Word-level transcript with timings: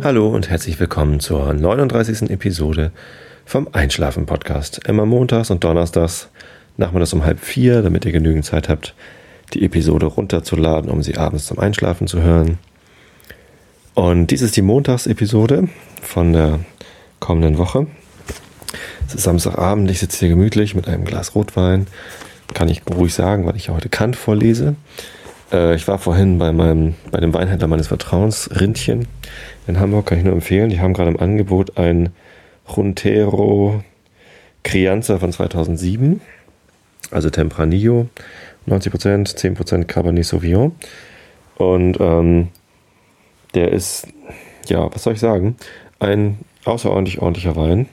Hallo 0.00 0.28
und 0.28 0.48
herzlich 0.48 0.78
willkommen 0.78 1.18
zur 1.18 1.52
39. 1.52 2.30
Episode 2.30 2.92
vom 3.44 3.66
Einschlafen 3.72 4.26
Podcast. 4.26 4.86
Immer 4.86 5.06
montags 5.06 5.50
und 5.50 5.64
donnerstags 5.64 6.28
nachmittags 6.76 7.12
um 7.14 7.24
halb 7.24 7.40
vier, 7.40 7.82
damit 7.82 8.04
ihr 8.04 8.12
genügend 8.12 8.44
Zeit 8.44 8.68
habt, 8.68 8.94
die 9.54 9.64
Episode 9.64 10.06
runterzuladen, 10.06 10.88
um 10.88 11.02
sie 11.02 11.16
abends 11.16 11.46
zum 11.46 11.58
Einschlafen 11.58 12.06
zu 12.06 12.22
hören. 12.22 12.58
Und 13.94 14.28
dies 14.28 14.40
ist 14.40 14.56
die 14.56 14.62
Montagsepisode 14.62 15.68
von 16.00 16.32
der 16.32 16.60
kommenden 17.18 17.58
Woche. 17.58 17.88
Es 19.08 19.16
ist 19.16 19.24
Samstagabend, 19.24 19.90
ich 19.90 19.98
sitze 19.98 20.20
hier 20.20 20.28
gemütlich 20.28 20.76
mit 20.76 20.86
einem 20.86 21.04
Glas 21.04 21.34
Rotwein. 21.34 21.88
Kann 22.54 22.68
ich 22.68 22.82
ruhig 22.88 23.12
sagen, 23.12 23.46
weil 23.46 23.56
ich 23.56 23.68
heute 23.68 23.88
Kant 23.88 24.14
vorlese. 24.14 24.76
Äh, 25.50 25.74
ich 25.74 25.88
war 25.88 25.98
vorhin 25.98 26.38
bei 26.38 26.52
meinem, 26.52 26.94
bei 27.10 27.18
dem 27.18 27.34
Weinhändler 27.34 27.66
meines 27.66 27.88
Vertrauens, 27.88 28.48
Rindchen 28.60 29.08
in 29.68 29.78
Hamburg, 29.78 30.06
kann 30.06 30.18
ich 30.18 30.24
nur 30.24 30.32
empfehlen. 30.32 30.70
Die 30.70 30.80
haben 30.80 30.94
gerade 30.94 31.10
im 31.10 31.20
Angebot 31.20 31.78
ein 31.78 32.10
Runtero 32.76 33.82
Crianza 34.64 35.18
von 35.18 35.32
2007, 35.32 36.20
also 37.10 37.30
Tempranillo, 37.30 38.08
90%, 38.66 39.36
10% 39.36 39.84
Cabernet 39.84 40.24
Sauvignon. 40.24 40.72
Und 41.56 41.98
ähm, 42.00 42.48
der 43.54 43.72
ist, 43.72 44.08
ja, 44.68 44.92
was 44.92 45.02
soll 45.02 45.14
ich 45.14 45.20
sagen, 45.20 45.56
ein 46.00 46.38
außerordentlich 46.64 47.20
ordentlicher 47.20 47.56
Wein. 47.56 47.88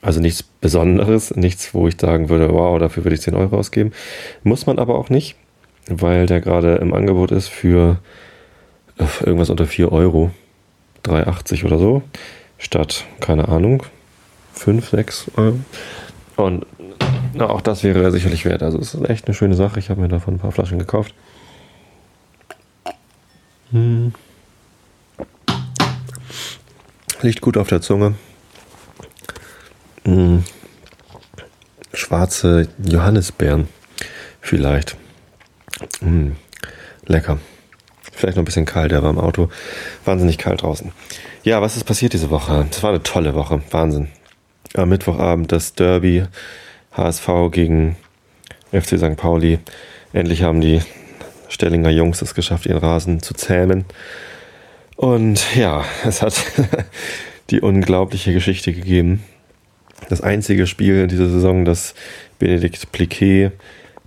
Also 0.00 0.20
nichts 0.20 0.42
Besonderes, 0.42 1.36
nichts, 1.36 1.74
wo 1.74 1.86
ich 1.86 2.00
sagen 2.00 2.28
würde, 2.28 2.50
wow, 2.50 2.78
dafür 2.78 3.04
würde 3.04 3.14
ich 3.14 3.20
10 3.22 3.34
Euro 3.34 3.58
ausgeben. 3.58 3.92
Muss 4.42 4.66
man 4.66 4.78
aber 4.78 4.96
auch 4.96 5.10
nicht, 5.10 5.36
weil 5.88 6.26
der 6.26 6.40
gerade 6.40 6.76
im 6.76 6.94
Angebot 6.94 7.30
ist 7.30 7.48
für 7.48 7.98
irgendwas 9.20 9.50
unter 9.50 9.66
4 9.66 9.92
Euro. 9.92 10.30
3,80 11.06 11.64
oder 11.64 11.78
so. 11.78 12.02
Statt, 12.58 13.04
keine 13.20 13.48
Ahnung, 13.48 13.84
5, 14.54 14.88
6 14.88 15.30
Euro. 15.36 15.58
Und 16.36 16.66
na, 17.34 17.50
auch 17.50 17.60
das 17.60 17.82
wäre 17.82 18.10
sicherlich 18.10 18.44
wert. 18.44 18.62
Also 18.62 18.78
es 18.78 18.94
ist 18.94 19.08
echt 19.08 19.26
eine 19.26 19.34
schöne 19.34 19.54
Sache. 19.54 19.78
Ich 19.78 19.90
habe 19.90 20.00
mir 20.00 20.08
davon 20.08 20.34
ein 20.34 20.38
paar 20.38 20.52
Flaschen 20.52 20.78
gekauft. 20.78 21.14
Hm. 23.70 24.12
Liegt 27.22 27.40
gut 27.40 27.56
auf 27.56 27.68
der 27.68 27.80
Zunge. 27.80 28.14
Hm. 30.04 30.44
Schwarze 31.92 32.68
Johannisbeeren. 32.84 33.68
Vielleicht. 34.40 34.96
Hm. 36.00 36.36
Lecker. 37.04 37.38
Vielleicht 38.16 38.36
noch 38.36 38.42
ein 38.42 38.46
bisschen 38.46 38.64
kalt, 38.64 38.92
der 38.92 39.02
war 39.02 39.10
im 39.10 39.18
Auto. 39.18 39.50
Wahnsinnig 40.06 40.38
kalt 40.38 40.62
draußen. 40.62 40.90
Ja, 41.42 41.60
was 41.60 41.76
ist 41.76 41.84
passiert 41.84 42.14
diese 42.14 42.30
Woche? 42.30 42.66
Es 42.70 42.82
war 42.82 42.90
eine 42.90 43.02
tolle 43.02 43.34
Woche. 43.34 43.60
Wahnsinn. 43.70 44.08
Am 44.74 44.88
Mittwochabend 44.88 45.52
das 45.52 45.74
Derby 45.74 46.24
HSV 46.92 47.28
gegen 47.50 47.96
FC 48.72 48.98
St. 48.98 49.16
Pauli. 49.16 49.58
Endlich 50.14 50.42
haben 50.42 50.62
die 50.62 50.80
Stellinger 51.50 51.90
Jungs 51.90 52.22
es 52.22 52.34
geschafft, 52.34 52.64
ihren 52.64 52.78
Rasen 52.78 53.20
zu 53.20 53.34
zähmen. 53.34 53.84
Und 54.96 55.54
ja, 55.54 55.84
es 56.06 56.22
hat 56.22 56.42
die 57.50 57.60
unglaubliche 57.60 58.32
Geschichte 58.32 58.72
gegeben. 58.72 59.22
Das 60.08 60.22
einzige 60.22 60.66
Spiel 60.66 61.02
in 61.02 61.08
dieser 61.08 61.28
Saison, 61.28 61.66
das 61.66 61.94
Benedikt 62.38 62.92
Pliquet, 62.92 63.52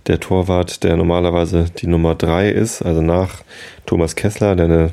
der 0.06 0.20
Torwart, 0.20 0.82
der 0.82 0.96
normalerweise 0.96 1.66
die 1.78 1.86
Nummer 1.86 2.14
3 2.14 2.50
ist, 2.50 2.82
also 2.82 3.02
nach 3.02 3.42
Thomas 3.86 4.16
Kessler, 4.16 4.56
der 4.56 4.66
eine 4.66 4.90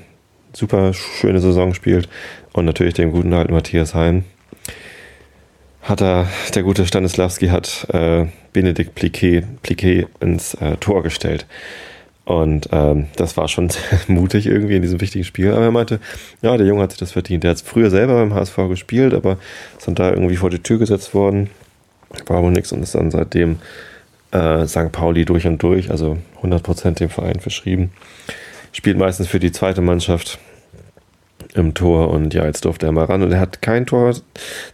super 0.53 0.93
schöne 0.93 1.39
Saison 1.39 1.73
spielt, 1.73 2.09
und 2.53 2.65
natürlich 2.65 2.95
dem 2.95 3.11
guten 3.11 3.33
alten 3.33 3.53
Matthias 3.53 3.93
Hein, 3.93 4.25
hat 5.81 6.01
er, 6.01 6.27
der 6.53 6.63
gute 6.63 6.85
Stanislawski 6.85 7.47
hat 7.47 7.87
äh, 7.93 8.25
Benedikt 8.51 8.95
Pliquet, 8.95 9.43
Pliquet 9.61 10.07
ins 10.19 10.53
äh, 10.55 10.75
Tor 10.77 11.03
gestellt. 11.03 11.45
Und 12.25 12.67
ähm, 12.73 13.07
das 13.15 13.37
war 13.37 13.47
schon 13.47 13.69
mutig 14.07 14.47
irgendwie 14.47 14.75
in 14.75 14.81
diesem 14.81 14.99
wichtigen 14.99 15.23
Spiel. 15.23 15.53
Aber 15.53 15.63
er 15.63 15.71
meinte, 15.71 16.01
ja, 16.41 16.57
der 16.57 16.67
Junge 16.67 16.81
hat 16.81 16.91
sich 16.91 16.99
das 16.99 17.13
verdient. 17.13 17.45
Der 17.45 17.51
hat 17.51 17.61
früher 17.61 17.89
selber 17.89 18.15
beim 18.15 18.33
HSV 18.33 18.57
gespielt, 18.67 19.13
aber 19.13 19.37
ist 19.77 19.87
dann 19.87 19.95
da 19.95 20.09
irgendwie 20.09 20.35
vor 20.35 20.49
die 20.49 20.59
Tür 20.59 20.77
gesetzt 20.77 21.13
worden. 21.13 21.49
War 22.25 22.43
wohl 22.43 22.51
nichts 22.51 22.73
und 22.73 22.83
ist 22.83 22.95
dann 22.95 23.11
seitdem 23.11 23.59
äh, 24.31 24.65
St. 24.67 24.91
Pauli 24.91 25.25
durch 25.25 25.47
und 25.47 25.61
durch, 25.61 25.91
also 25.91 26.17
100% 26.41 26.95
dem 26.95 27.09
Verein 27.09 27.39
verschrieben. 27.39 27.91
Spielt 28.71 28.97
meistens 28.97 29.27
für 29.27 29.39
die 29.39 29.51
zweite 29.51 29.81
Mannschaft 29.81 30.39
im 31.53 31.73
Tor 31.73 32.09
und 32.09 32.33
ja, 32.33 32.45
jetzt 32.45 32.65
durfte 32.65 32.85
er 32.85 32.91
mal 32.91 33.05
ran 33.05 33.23
und 33.23 33.31
er 33.31 33.39
hat 33.39 33.61
kein 33.61 33.85
Tor 33.85 34.13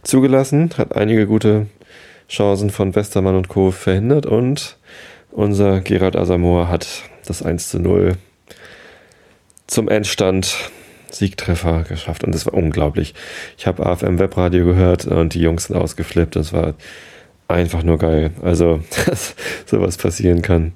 zugelassen, 0.02 0.70
hat 0.76 0.96
einige 0.96 1.26
gute 1.26 1.66
Chancen 2.28 2.70
von 2.70 2.94
Westermann 2.94 3.36
und 3.36 3.48
Co. 3.48 3.70
verhindert 3.70 4.26
und 4.26 4.76
unser 5.30 5.80
Gerald 5.80 6.16
Asamoah 6.16 6.68
hat 6.68 6.86
das 7.26 7.42
1 7.42 7.68
zu 7.68 7.78
0 7.78 8.16
zum 9.66 9.88
Endstand 9.88 10.70
Siegtreffer 11.10 11.84
geschafft 11.88 12.24
und 12.24 12.34
das 12.34 12.46
war 12.46 12.54
unglaublich. 12.54 13.14
Ich 13.56 13.66
habe 13.66 13.86
AFM 13.86 14.18
Webradio 14.18 14.64
gehört 14.64 15.06
und 15.06 15.34
die 15.34 15.40
Jungs 15.40 15.64
sind 15.64 15.76
ausgeflippt. 15.76 16.36
Das 16.36 16.52
war 16.52 16.74
einfach 17.48 17.82
nur 17.82 17.98
geil. 17.98 18.30
Also, 18.42 18.80
dass 19.06 19.34
sowas 19.66 19.96
passieren 19.96 20.42
kann, 20.42 20.72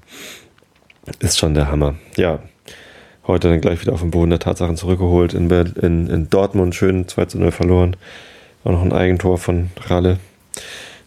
ist 1.20 1.38
schon 1.38 1.54
der 1.54 1.70
Hammer. 1.70 1.94
Ja, 2.16 2.40
heute 3.26 3.48
dann 3.48 3.60
gleich 3.60 3.80
wieder 3.80 3.92
auf 3.92 4.00
den 4.00 4.10
Boden 4.10 4.30
der 4.30 4.38
Tatsachen 4.38 4.76
zurückgeholt. 4.76 5.34
In, 5.34 5.50
in, 5.50 6.08
in 6.08 6.30
Dortmund 6.30 6.74
schön 6.74 7.08
2 7.08 7.24
zu 7.26 7.38
0 7.38 7.52
verloren. 7.52 7.96
Auch 8.64 8.72
noch 8.72 8.82
ein 8.82 8.92
Eigentor 8.92 9.38
von 9.38 9.70
Ralle. 9.86 10.18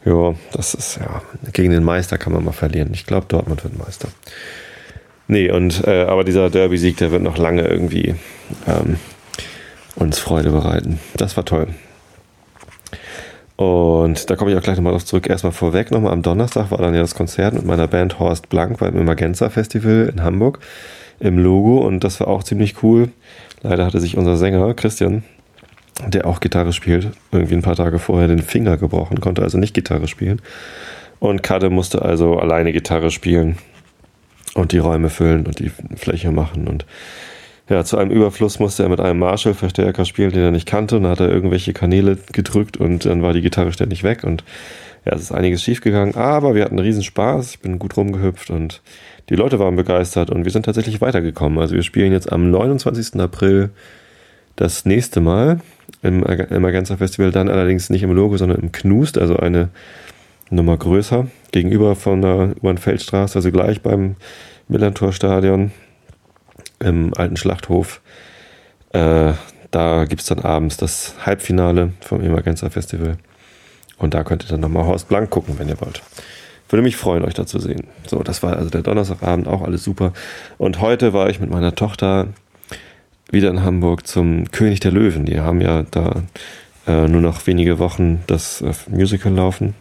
Ja, 0.06 0.34
das 0.54 0.74
ist 0.74 0.98
ja, 0.98 1.22
gegen 1.54 1.72
den 1.72 1.84
Meister 1.84 2.18
kann 2.18 2.34
man 2.34 2.44
mal 2.44 2.54
verlieren. 2.54 2.90
Ich 2.94 3.06
glaube, 3.06 3.28
Dortmund 3.28 3.64
wird 3.64 3.78
Meister. 3.78 4.08
Nee, 5.28 5.52
und 5.52 5.86
äh, 5.86 6.04
aber 6.04 6.24
dieser 6.24 6.50
Derby-Sieg, 6.50 6.98
der 6.98 7.12
wird 7.12 7.22
noch 7.22 7.38
lange 7.38 7.68
irgendwie 7.68 8.16
ähm, 8.68 8.98
uns 9.96 10.20
Freude 10.20 10.50
bereiten. 10.50 11.00
Das 11.16 11.38
war 11.38 11.46
toll. 11.46 11.68
Und 13.62 14.28
da 14.28 14.36
komme 14.36 14.50
ich 14.50 14.58
auch 14.58 14.64
gleich 14.64 14.78
nochmal 14.78 14.94
drauf 14.94 15.06
zurück. 15.06 15.30
Erstmal 15.30 15.52
vorweg 15.52 15.92
nochmal 15.92 16.14
am 16.14 16.24
Donnerstag 16.24 16.72
war 16.72 16.80
dann 16.80 16.96
ja 16.96 17.02
das 17.02 17.14
Konzert 17.14 17.54
mit 17.54 17.64
meiner 17.64 17.88
Band 17.88 18.18
Horst 18.18 18.50
Blank 18.50 18.80
beim 18.80 18.98
Emergenza 18.98 19.52
Festival 19.52 20.12
in 20.12 20.24
Hamburg 20.24 20.58
im 21.20 21.38
Logo 21.38 21.78
und 21.86 22.04
das 22.04 22.20
war 22.20 22.28
auch 22.28 22.42
ziemlich 22.42 22.82
cool. 22.82 23.10
Leider 23.62 23.86
hatte 23.86 24.00
sich 24.00 24.18
unser 24.18 24.36
Sänger 24.36 24.74
Christian, 24.74 25.24
der 26.08 26.26
auch 26.26 26.40
Gitarre 26.40 26.74
spielt, 26.74 27.12
irgendwie 27.32 27.54
ein 27.54 27.62
paar 27.62 27.76
Tage 27.76 28.00
vorher 28.00 28.28
den 28.28 28.42
Finger 28.42 28.78
gebrochen, 28.78 29.22
konnte 29.22 29.44
also 29.44 29.60
nicht 29.60 29.76
Gitarre 29.76 30.08
spielen. 30.08 30.42
Und 31.20 31.44
Kade 31.44 31.70
musste 31.70 32.02
also 32.02 32.40
alleine 32.40 32.74
Gitarre 32.74 33.12
spielen 33.12 33.60
und 34.56 34.72
die 34.72 34.80
Räume 34.80 35.12
füllen 35.12 35.46
und 35.46 35.60
die 35.60 35.72
Fläche 35.98 36.32
machen 36.32 36.68
und 36.68 36.88
ja, 37.70 37.84
zu 37.86 37.98
einem 37.98 38.12
Überfluss 38.12 38.60
musste 38.60 38.84
er 38.84 38.90
mit 38.90 39.00
einem 39.00 39.20
Marshall-Verstärker 39.20 40.06
spielen, 40.06 40.32
den 40.32 40.44
er 40.44 40.52
nicht 40.52 40.68
kannte. 40.68 40.98
Und 40.98 41.04
dann 41.04 41.12
hat 41.12 41.20
er 41.20 41.30
irgendwelche 41.30 41.74
Kanäle 41.74 42.18
gedrückt 42.32 42.78
und 42.78 43.06
dann 43.06 43.22
war 43.22 43.34
die 43.34 43.42
Gitarre 43.42 43.72
ständig 43.72 44.04
weg. 44.04 44.24
Und 44.24 44.44
ja, 45.06 45.14
es 45.14 45.22
ist 45.22 45.32
einiges 45.32 45.64
schiefgegangen. 45.64 46.16
Aber 46.16 46.54
wir 46.56 46.66
hatten 46.66 46.80
riesen 46.80 47.04
Spaß. 47.04 47.52
Ich 47.52 47.60
bin 47.60 47.80
gut 47.80 47.96
rumgehüpft 47.96 48.50
und 48.50 48.82
die 49.30 49.36
Leute 49.36 49.60
waren 49.60 49.76
begeistert 49.76 50.30
und 50.30 50.44
wir 50.44 50.52
sind 50.52 50.66
tatsächlich 50.66 51.00
weitergekommen. 51.02 51.60
Also 51.60 51.76
wir 51.76 51.84
spielen 51.84 52.12
jetzt 52.12 52.32
am 52.32 52.52
29. 52.52 53.20
April 53.20 53.70
das 54.56 54.86
nächste 54.86 55.22
Mal 55.22 55.62
im, 56.02 56.24
im 56.24 56.66
Agenza 56.66 56.98
Festival. 56.98 57.32
Dann 57.32 57.50
allerdings 57.50 57.90
nicht 57.90 58.04
im 58.04 58.12
Logo, 58.12 58.38
sondern 58.38 58.60
im 58.60 58.72
Knust, 58.72 59.18
also 59.18 59.38
eine 59.38 59.70
Nummer 60.50 60.78
größer. 60.78 61.28
Gegenüber 61.52 61.96
von 61.96 62.22
der 62.22 62.54
U-Bahn-Feldstraße, 62.58 63.38
also 63.38 63.52
gleich 63.52 63.82
beim 63.82 64.16
Millantor-Stadion 64.68 65.72
im 66.82 67.14
alten 67.14 67.38
Schlachthof. 67.38 68.02
Äh, 68.94 69.34
da 69.72 70.06
gibt 70.06 70.22
es 70.22 70.28
dann 70.28 70.40
abends 70.40 70.78
das 70.78 71.16
Halbfinale 71.26 71.94
vom 72.02 72.22
Emergenza 72.22 72.70
Festival. 72.70 73.18
Und 73.98 74.14
da 74.14 74.24
könnt 74.24 74.44
ihr 74.44 74.50
dann 74.50 74.60
nochmal 74.60 74.86
Horst 74.86 75.08
Blank 75.08 75.30
gucken, 75.30 75.60
wenn 75.60 75.70
ihr 75.70 75.80
wollt. 75.80 76.02
Würde 76.70 76.84
mich 76.84 76.98
freuen, 76.98 77.24
euch 77.24 77.34
da 77.34 77.46
zu 77.46 77.60
sehen. 77.60 77.88
So, 78.08 78.24
das 78.24 78.44
war 78.44 78.58
also 78.58 78.70
der 78.70 78.82
Donnerstagabend, 78.82 79.48
auch 79.48 79.62
alles 79.62 79.84
super. 79.84 80.14
Und 80.58 80.82
heute 80.82 81.14
war 81.14 81.30
ich 81.30 81.40
mit 81.40 81.50
meiner 81.50 81.76
Tochter 81.76 82.28
wieder 83.30 83.50
in 83.50 83.64
Hamburg 83.64 84.08
zum 84.08 84.50
König 84.52 84.80
der 84.80 84.92
Löwen. 84.92 85.26
Die 85.26 85.40
haben 85.40 85.62
ja 85.62 85.84
da 85.92 86.24
äh, 86.88 87.08
nur 87.08 87.22
noch 87.22 87.46
wenige 87.48 87.80
Wochen 87.80 88.24
das 88.28 88.62
äh, 88.62 88.74
Musical 88.90 89.34
laufen. 89.34 89.76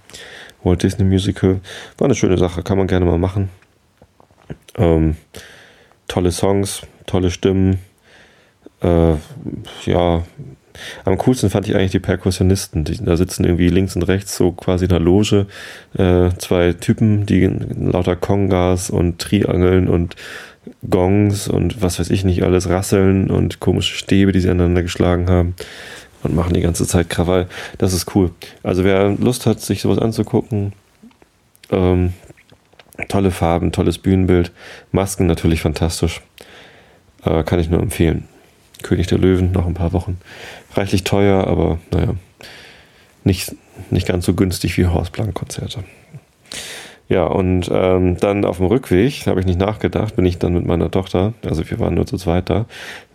Walt 0.62 0.82
Disney 0.82 1.04
Musical. 1.04 1.60
War 1.98 2.06
eine 2.06 2.14
schöne 2.14 2.38
Sache, 2.38 2.62
kann 2.62 2.78
man 2.78 2.86
gerne 2.86 3.06
mal 3.06 3.18
machen. 3.18 3.48
Ähm, 4.76 5.16
tolle 6.10 6.32
Songs, 6.32 6.82
tolle 7.06 7.30
Stimmen. 7.30 7.78
Äh, 8.82 9.14
ja, 9.84 10.24
am 11.04 11.18
coolsten 11.18 11.50
fand 11.50 11.68
ich 11.68 11.74
eigentlich 11.74 11.92
die 11.92 12.00
Perkussionisten. 12.00 12.84
Die, 12.84 13.02
da 13.02 13.16
sitzen 13.16 13.44
irgendwie 13.44 13.68
links 13.68 13.94
und 13.94 14.02
rechts 14.02 14.36
so 14.36 14.52
quasi 14.52 14.86
in 14.86 14.90
der 14.90 15.00
Loge 15.00 15.46
äh, 15.96 16.30
zwei 16.38 16.72
Typen, 16.72 17.26
die 17.26 17.46
lauter 17.46 18.16
Kongas 18.16 18.90
und 18.90 19.20
Triangeln 19.20 19.88
und 19.88 20.16
Gongs 20.88 21.48
und 21.48 21.80
was 21.80 21.98
weiß 21.98 22.10
ich 22.10 22.24
nicht 22.24 22.42
alles, 22.42 22.68
Rasseln 22.68 23.30
und 23.30 23.60
komische 23.60 23.94
Stäbe, 23.94 24.32
die 24.32 24.40
sie 24.40 24.50
aneinander 24.50 24.82
geschlagen 24.82 25.30
haben 25.30 25.54
und 26.22 26.34
machen 26.34 26.54
die 26.54 26.60
ganze 26.60 26.86
Zeit 26.86 27.08
Krawall. 27.08 27.46
Das 27.78 27.92
ist 27.92 28.14
cool. 28.14 28.30
Also 28.62 28.84
wer 28.84 29.10
Lust 29.10 29.46
hat, 29.46 29.60
sich 29.60 29.80
sowas 29.80 29.98
anzugucken, 29.98 30.72
ähm, 31.70 32.12
tolle 33.08 33.30
Farben, 33.30 33.72
tolles 33.72 33.98
Bühnenbild, 33.98 34.52
Masken 34.92 35.26
natürlich 35.26 35.62
fantastisch. 35.62 36.20
Äh, 37.24 37.42
kann 37.44 37.60
ich 37.60 37.70
nur 37.70 37.80
empfehlen. 37.80 38.28
König 38.82 39.06
der 39.06 39.18
Löwen 39.18 39.52
noch 39.52 39.66
ein 39.66 39.74
paar 39.74 39.92
Wochen. 39.92 40.18
Reichlich 40.74 41.04
teuer, 41.04 41.46
aber 41.46 41.78
naja, 41.90 42.14
nicht, 43.24 43.54
nicht 43.90 44.06
ganz 44.06 44.24
so 44.24 44.34
günstig 44.34 44.76
wie 44.78 44.86
Horst 44.86 45.12
Blank 45.12 45.34
Konzerte. 45.34 45.84
Ja, 47.08 47.24
und 47.24 47.68
ähm, 47.72 48.18
dann 48.18 48.44
auf 48.44 48.58
dem 48.58 48.66
Rückweg, 48.66 49.26
habe 49.26 49.40
ich 49.40 49.46
nicht 49.46 49.58
nachgedacht, 49.58 50.14
bin 50.14 50.24
ich 50.24 50.38
dann 50.38 50.54
mit 50.54 50.64
meiner 50.64 50.90
Tochter, 50.92 51.34
also 51.44 51.68
wir 51.68 51.80
waren 51.80 51.94
nur 51.94 52.06
zu 52.06 52.16
zweit 52.16 52.48
da, 52.48 52.66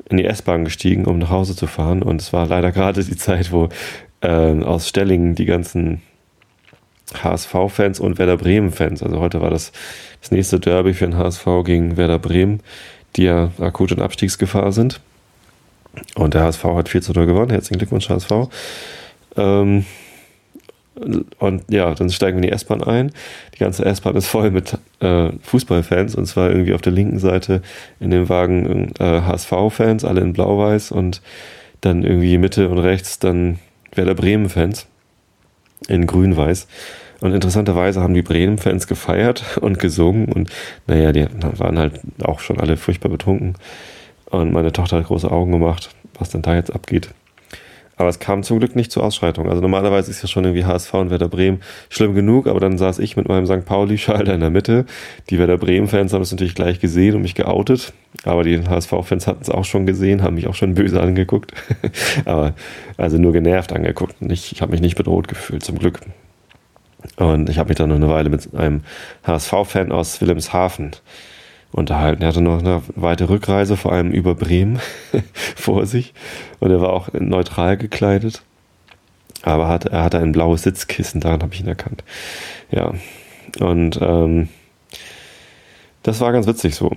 in 0.10 0.18
die 0.18 0.26
S-Bahn 0.26 0.66
gestiegen, 0.66 1.06
um 1.06 1.18
nach 1.18 1.30
Hause 1.30 1.56
zu 1.56 1.66
fahren. 1.66 2.04
Und 2.04 2.22
es 2.22 2.34
war 2.34 2.46
leider 2.46 2.72
gerade 2.72 3.04
die 3.04 3.16
Zeit, 3.16 3.52
wo 3.52 3.70
äh, 4.22 4.62
aus 4.64 4.90
Stellingen 4.90 5.34
die 5.36 5.46
ganzen 5.46 6.02
HSV-Fans 7.14 8.00
und 8.00 8.18
Werder 8.18 8.38
Bremen-Fans, 8.38 9.04
also 9.04 9.20
heute 9.20 9.42
war 9.42 9.50
das 9.50 9.72
das 10.22 10.32
nächste 10.32 10.60
Derby 10.60 10.94
für 10.94 11.06
den 11.06 11.18
HSV 11.18 11.46
gegen 11.64 11.98
Werder 11.98 12.20
Bremen, 12.20 12.62
die 13.16 13.24
ja 13.24 13.52
akut 13.60 13.92
in 13.92 14.02
Abstiegsgefahr 14.02 14.72
sind. 14.72 15.02
Und 16.16 16.34
der 16.34 16.44
HSV 16.44 16.64
hat 16.64 16.90
4 16.90 17.02
zu 17.02 17.14
0 17.14 17.26
gewonnen. 17.26 17.52
Herzlichen 17.52 17.78
Glückwunsch, 17.78 18.10
HSV. 18.10 18.50
Ähm, 19.38 19.86
und 21.40 21.64
ja, 21.70 21.94
dann 21.94 22.10
steigen 22.10 22.38
wir 22.38 22.44
in 22.44 22.50
die 22.50 22.54
S-Bahn 22.54 22.82
ein. 22.82 23.12
Die 23.54 23.60
ganze 23.60 23.86
S-Bahn 23.86 24.16
ist 24.16 24.28
voll 24.28 24.52
mit 24.52 24.78
äh, 25.00 25.30
Fußballfans 25.42 26.16
und 26.16 26.26
zwar 26.26 26.50
irgendwie 26.50 26.74
auf 26.74 26.82
der 26.82 26.94
linken 26.94 27.20
Seite 27.20 27.62
in 28.00 28.12
dem 28.12 28.30
Wagen 28.30 28.94
äh, 29.00 29.22
HSV-Fans, 29.22 30.06
alle 30.06 30.22
in 30.22 30.34
Blau-Weiß 30.34 30.92
und 30.92 31.22
dann 31.82 32.04
irgendwie 32.04 32.38
Mitte 32.38 32.70
und 32.70 32.80
rechts 32.80 33.20
dann 33.20 33.60
Werder 33.94 34.16
Bremen-Fans 34.16 34.88
in 35.88 36.08
Grün-Weiß. 36.08 36.68
Und 37.22 37.34
interessanterweise 37.34 38.02
haben 38.02 38.14
die 38.14 38.22
Bremen-Fans 38.22 38.88
gefeiert 38.88 39.58
und 39.62 39.80
gesungen 39.80 40.26
und 40.26 40.52
naja, 40.88 41.12
die 41.12 41.26
waren 41.42 41.80
halt 41.80 42.02
auch 42.22 42.40
schon 42.40 42.60
alle 42.60 42.78
furchtbar 42.78 43.10
betrunken. 43.10 43.56
Und 44.26 44.52
meine 44.52 44.72
Tochter 44.72 44.98
hat 44.98 45.08
große 45.08 45.32
Augen 45.32 45.52
gemacht, 45.52 45.90
was 46.20 46.30
denn 46.30 46.42
da 46.42 46.56
jetzt 46.56 46.74
abgeht. 46.74 47.10
Aber 47.98 48.10
es 48.10 48.20
kam 48.20 48.44
zum 48.44 48.60
Glück 48.60 48.76
nicht 48.76 48.92
zur 48.92 49.04
Ausschreitung. 49.04 49.50
Also 49.50 49.62
normalerweise 49.62 50.12
ist 50.12 50.22
ja 50.22 50.28
schon 50.28 50.44
irgendwie 50.44 50.66
HSV 50.66 50.94
und 50.96 51.10
Werder 51.12 51.30
Bremen 51.30 51.62
schlimm 51.90 52.14
genug, 52.14 52.48
aber 52.48 52.60
dann 52.60 52.78
saß 52.78 53.00
ich 53.00 53.16
mit 53.16 53.28
meinem 53.28 53.46
St. 53.46 53.66
Pauli-Schal 53.66 54.28
in 54.28 54.42
der 54.42 54.50
Mitte. 54.50 54.86
Die 55.30 55.40
Werder 55.40 55.58
Bremen-Fans 55.58 56.14
haben 56.14 56.22
es 56.22 56.32
natürlich 56.32 56.56
gleich 56.56 56.80
gesehen 56.80 57.16
und 57.16 57.22
mich 57.22 57.36
geoutet. 57.36 57.94
Aber 58.24 58.44
die 58.44 58.62
HSV-Fans 58.62 59.28
hatten 59.28 59.42
es 59.42 59.50
auch 59.50 59.66
schon 59.66 59.86
gesehen, 59.86 60.24
haben 60.24 60.36
mich 60.36 60.48
auch 60.48 60.56
schon 60.56 60.74
böse 60.74 61.02
angeguckt. 61.02 61.54
aber 62.26 62.54
also 62.98 63.18
nur 63.18 63.34
genervt 63.34 63.72
angeguckt. 63.74 64.16
Ich, 64.20 64.52
ich 64.52 64.62
habe 64.62 64.72
mich 64.72 64.82
nicht 64.82 64.96
bedroht 64.96 65.28
gefühlt, 65.28 65.64
zum 65.64 65.80
Glück. 65.80 66.02
Und 67.18 67.50
ich 67.50 67.60
habe 67.60 67.70
mich 67.70 67.78
dann 67.78 67.90
noch 67.90 67.96
eine 67.96 68.10
Weile 68.10 68.30
mit 68.30 68.54
einem 68.56 68.82
HSV-Fan 69.26 69.92
aus 69.92 70.20
Wilhelmshaven 70.22 70.92
unterhalten. 71.76 72.22
Er 72.22 72.30
hatte 72.30 72.42
noch 72.42 72.60
eine 72.60 72.82
weite 72.96 73.30
Rückreise, 73.30 73.78
vor 73.78 73.92
allem 73.92 74.12
über 74.12 74.34
Bremen, 74.34 74.80
vor 75.34 75.86
sich. 75.86 76.14
Und 76.60 76.72
er 76.72 76.82
war 76.82 76.94
auch 76.94 77.10
neutral 77.14 77.78
gekleidet. 77.78 78.42
Aber 79.42 79.68
hat, 79.68 79.86
er 79.86 80.04
hatte 80.04 80.20
ein 80.20 80.32
blaues 80.32 80.64
Sitzkissen, 80.64 81.22
daran 81.22 81.44
habe 81.44 81.54
ich 81.54 81.60
ihn 81.60 81.68
erkannt. 81.68 82.04
Ja. 82.72 82.94
Und 83.60 84.00
ähm, 84.02 84.50
das 86.02 86.22
war 86.22 86.32
ganz 86.32 86.48
witzig 86.48 86.76
so. 86.76 86.92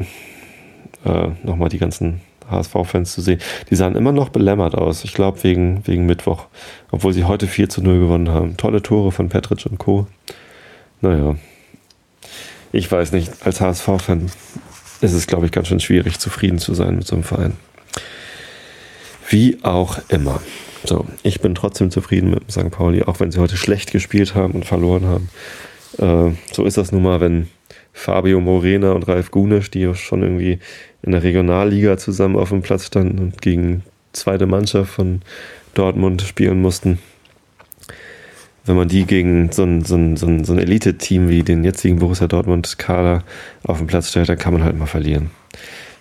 Äh, 1.05 1.29
nochmal 1.43 1.69
die 1.69 1.79
ganzen 1.79 2.21
HSV-Fans 2.51 3.13
zu 3.13 3.21
sehen. 3.21 3.41
Die 3.71 3.75
sahen 3.75 3.97
immer 3.97 4.13
noch 4.13 4.31
belämmert 4.31 4.75
aus. 4.75 5.05
Ich 5.05 5.13
glaube, 5.13 5.43
wegen, 5.45 5.87
wegen 5.87 6.07
Mittwoch. 6.07 6.47
Obwohl 6.91 7.13
sie 7.13 7.25
heute 7.25 7.47
4 7.47 7.69
zu 7.69 7.83
0 7.83 7.99
gewonnen 7.99 8.31
haben. 8.31 8.57
Tolle 8.57 8.81
Tore 8.81 9.13
von 9.13 9.29
Petric 9.29 9.67
und 9.67 9.79
Co. 9.79 10.07
Naja. 11.01 11.37
Ich 12.73 12.91
weiß 12.91 13.13
nicht, 13.13 13.33
als 13.45 13.61
HSV-Fan 13.61 14.31
ist 15.01 15.13
es, 15.13 15.27
glaube 15.27 15.47
ich, 15.47 15.53
ganz 15.53 15.69
schön 15.69 15.81
schwierig, 15.81 16.19
zufrieden 16.19 16.59
zu 16.59 16.75
sein 16.75 16.97
mit 16.97 17.07
so 17.07 17.15
einem 17.15 17.25
Verein. 17.25 17.55
Wie 19.29 19.59
auch 19.63 19.99
immer. 20.09 20.41
So, 20.85 21.07
ich 21.23 21.41
bin 21.41 21.55
trotzdem 21.55 21.91
zufrieden 21.91 22.31
mit 22.31 22.51
St. 22.51 22.71
Pauli, 22.71 23.03
auch 23.03 23.21
wenn 23.21 23.31
sie 23.31 23.41
heute 23.41 23.57
schlecht 23.57 23.93
gespielt 23.93 24.35
haben 24.35 24.55
und 24.55 24.65
verloren 24.65 25.07
haben. 25.07 25.29
Äh, 25.99 26.35
so 26.53 26.65
ist 26.65 26.77
das 26.77 26.93
nun 26.93 27.03
mal, 27.03 27.21
wenn 27.21 27.49
Fabio 27.93 28.41
Morena 28.41 28.93
und 28.93 29.09
Ralf 29.09 29.31
Gunisch, 29.31 29.71
die 29.71 29.93
schon 29.95 30.23
irgendwie 30.23 30.61
in 31.03 31.13
der 31.13 31.23
Regionalliga 31.23 31.97
zusammen 31.99 32.37
auf 32.37 32.51
dem 32.51 32.63
Platz 32.63 32.87
standen 32.87 33.19
und 33.19 33.43
gegen 33.43 33.83
zweite 34.13 34.47
Mannschaft 34.47 34.93
von 34.93 35.23
Dortmund 35.75 36.23
spielen 36.23 36.63
mussten, 36.63 36.99
wenn 38.69 38.77
man 38.77 38.89
die 38.89 39.07
gegen 39.07 39.51
so 39.51 39.65
ein, 39.65 39.85
so 39.85 39.97
ein, 39.97 40.17
so 40.17 40.27
ein, 40.27 40.45
so 40.45 40.53
ein 40.53 40.59
Elite-Team 40.59 41.29
wie 41.29 41.43
den 41.43 41.65
jetzigen 41.65 41.99
Borussia 41.99 42.27
Dortmund-Kader 42.27 43.25
auf 43.65 43.79
den 43.79 43.87
Platz 43.87 44.11
stellt, 44.11 44.29
dann 44.29 44.39
kann 44.39 44.53
man 44.53 44.63
halt 44.63 44.77
mal 44.77 44.87
verlieren. 44.87 45.31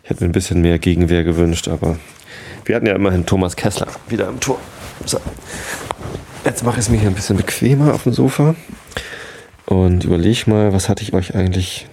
Ich 0.04 0.10
hätte 0.10 0.24
mir 0.24 0.30
ein 0.30 0.34
bisschen 0.34 0.62
mehr 0.62 0.78
Gegenwehr 0.78 1.24
gewünscht, 1.24 1.68
aber 1.68 1.98
wir 2.66 2.76
hatten 2.76 2.86
ja 2.86 2.96
immerhin 2.96 3.26
Thomas 3.26 3.56
Kessler 3.56 3.88
wieder 4.10 4.28
im 4.28 4.40
Tor. 4.40 4.60
So. 5.06 5.20
Jetzt 6.44 6.64
mache 6.64 6.76
ich 6.80 6.86
es 6.86 6.90
mir 6.90 6.98
hier 6.98 7.10
ein 7.10 7.16
bisschen 7.16 7.38
bequemer 7.38 7.94
auf 7.94 8.04
dem 8.04 8.14
Sofa 8.14 8.56
und 9.66 10.04
überlege 10.04 10.50
mal, 10.50 10.74
was 10.74 10.90
hatte 10.90 11.04
ich 11.04 11.14
euch 11.14 11.36
eigentlich 11.36 11.88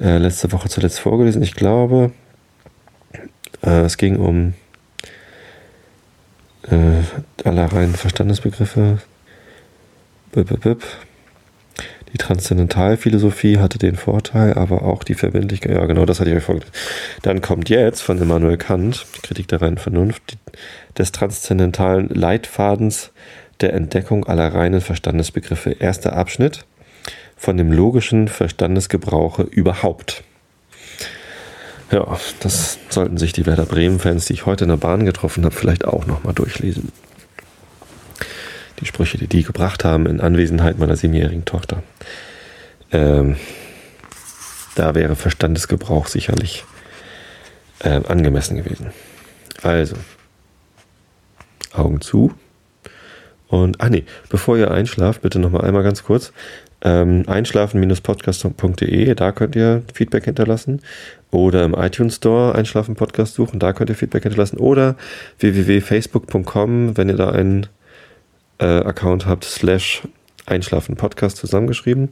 äh, 0.00 0.18
letzte 0.18 0.52
Woche 0.52 0.68
zuletzt 0.68 1.00
vorgelesen? 1.00 1.42
Ich 1.42 1.54
glaube, 1.54 2.12
äh, 3.62 3.80
es 3.80 3.96
ging 3.96 4.16
um 4.16 4.54
äh, 6.70 7.02
alle 7.44 7.72
reinen 7.72 7.94
Verstandesbegriffe, 7.94 8.98
die 12.12 12.18
Transzendentalphilosophie 12.18 13.58
hatte 13.58 13.78
den 13.78 13.96
Vorteil, 13.96 14.54
aber 14.54 14.82
auch 14.82 15.04
die 15.04 15.14
Verbindlichkeit. 15.14 15.72
Ja, 15.72 15.84
genau, 15.86 16.06
das 16.06 16.20
hatte 16.20 16.30
ich 16.30 16.36
euch 16.36 16.44
vorgelesen. 16.44 16.72
Dann 17.22 17.42
kommt 17.42 17.68
jetzt 17.68 18.00
von 18.00 18.20
Immanuel 18.20 18.56
Kant, 18.56 19.06
Kritik 19.22 19.48
der 19.48 19.60
reinen 19.60 19.78
Vernunft, 19.78 20.38
des 20.96 21.12
transzendentalen 21.12 22.08
Leitfadens 22.08 23.10
der 23.60 23.74
Entdeckung 23.74 24.24
aller 24.24 24.54
reinen 24.54 24.80
Verstandesbegriffe. 24.80 25.72
Erster 25.72 26.14
Abschnitt 26.14 26.64
von 27.36 27.56
dem 27.56 27.72
logischen 27.72 28.28
Verstandesgebrauche 28.28 29.42
überhaupt. 29.42 30.22
Ja, 31.90 32.18
das 32.40 32.78
sollten 32.88 33.18
sich 33.18 33.32
die 33.32 33.46
Werder 33.46 33.66
Bremen-Fans, 33.66 34.24
die 34.24 34.32
ich 34.32 34.46
heute 34.46 34.64
in 34.64 34.70
der 34.70 34.76
Bahn 34.76 35.04
getroffen 35.04 35.44
habe, 35.44 35.54
vielleicht 35.54 35.84
auch 35.84 36.06
nochmal 36.06 36.34
durchlesen 36.34 36.92
die 38.80 38.86
Sprüche, 38.86 39.18
die 39.18 39.26
die 39.26 39.42
gebracht 39.42 39.84
haben 39.84 40.06
in 40.06 40.20
Anwesenheit 40.20 40.78
meiner 40.78 40.96
siebenjährigen 40.96 41.44
Tochter. 41.44 41.82
Ähm, 42.92 43.36
da 44.74 44.94
wäre 44.94 45.16
Verstandesgebrauch 45.16 46.06
sicherlich 46.06 46.64
äh, 47.80 48.00
angemessen 48.08 48.56
gewesen. 48.56 48.90
Also, 49.62 49.96
Augen 51.72 52.00
zu. 52.00 52.32
Und, 53.48 53.80
ach 53.80 53.88
nee, 53.88 54.04
bevor 54.28 54.56
ihr 54.58 54.70
einschlaft, 54.70 55.22
bitte 55.22 55.38
nochmal 55.38 55.64
einmal 55.64 55.82
ganz 55.82 56.02
kurz. 56.02 56.32
Ähm, 56.82 57.24
einschlafen-podcast.de, 57.26 59.14
da 59.14 59.32
könnt 59.32 59.56
ihr 59.56 59.82
Feedback 59.92 60.24
hinterlassen. 60.24 60.82
Oder 61.30 61.64
im 61.64 61.74
iTunes 61.74 62.16
Store 62.16 62.54
Einschlafen 62.54 62.96
Podcast 62.96 63.34
suchen, 63.34 63.58
da 63.58 63.72
könnt 63.72 63.90
ihr 63.90 63.96
Feedback 63.96 64.24
hinterlassen. 64.24 64.58
Oder 64.58 64.96
www.facebook.com, 65.38 66.96
wenn 66.96 67.08
ihr 67.08 67.16
da 67.16 67.30
einen 67.30 67.66
äh, 68.58 68.64
Account 68.64 69.26
habt, 69.26 69.44
slash 69.44 70.02
Einschlafen 70.46 70.96
Podcast 70.96 71.36
zusammengeschrieben. 71.36 72.10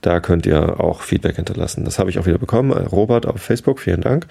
Da 0.00 0.20
könnt 0.20 0.46
ihr 0.46 0.80
auch 0.80 1.02
Feedback 1.02 1.36
hinterlassen. 1.36 1.84
Das 1.84 1.98
habe 1.98 2.10
ich 2.10 2.18
auch 2.18 2.26
wieder 2.26 2.38
bekommen. 2.38 2.72
Robert 2.72 3.26
auf 3.26 3.40
Facebook, 3.40 3.80
vielen 3.80 4.02
Dank. 4.02 4.26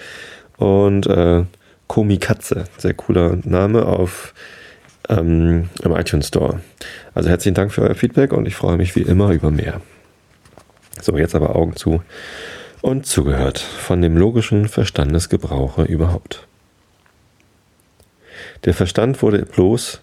Und 0.58 1.08
äh, 1.08 1.44
Komi 1.88 2.18
Katze, 2.18 2.66
sehr 2.78 2.94
cooler 2.94 3.38
Name 3.44 3.86
auf 3.86 4.34
ähm, 5.10 5.70
im 5.84 5.92
iTunes 5.96 6.28
Store. 6.28 6.62
Also 7.14 7.30
herzlichen 7.30 7.56
Dank 7.56 7.72
für 7.72 7.82
euer 7.82 7.96
Feedback 7.96 8.34
und 8.34 8.48
ich 8.48 8.56
freue 8.56 8.78
mich 8.78 8.96
wie 8.96 9.02
immer 9.02 9.32
über 9.32 9.52
mehr. 9.52 9.82
So, 11.02 11.18
jetzt 11.18 11.36
aber 11.36 11.56
Augen 11.56 11.76
zu 11.76 12.02
und 12.82 13.06
zugehört 13.06 13.60
von 13.60 14.02
dem 14.02 14.18
logischen 14.18 14.68
Verstandesgebrauche 14.68 15.84
überhaupt. 15.84 16.48
Der 18.66 18.74
Verstand 18.74 19.22
wurde 19.22 19.46
bloß 19.46 20.02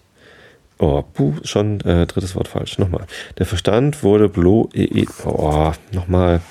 Oh, 0.81 1.03
puh, 1.03 1.35
schon 1.43 1.79
äh, 1.81 2.07
drittes 2.07 2.35
Wort 2.35 2.47
falsch. 2.47 2.79
Nochmal. 2.79 3.05
Der 3.37 3.45
Verstand 3.45 4.01
wurde 4.01 4.29
blo, 4.29 4.67
e, 4.73 4.83
e, 4.85 5.05
oh, 5.25 5.71
nochmal, 5.91 6.41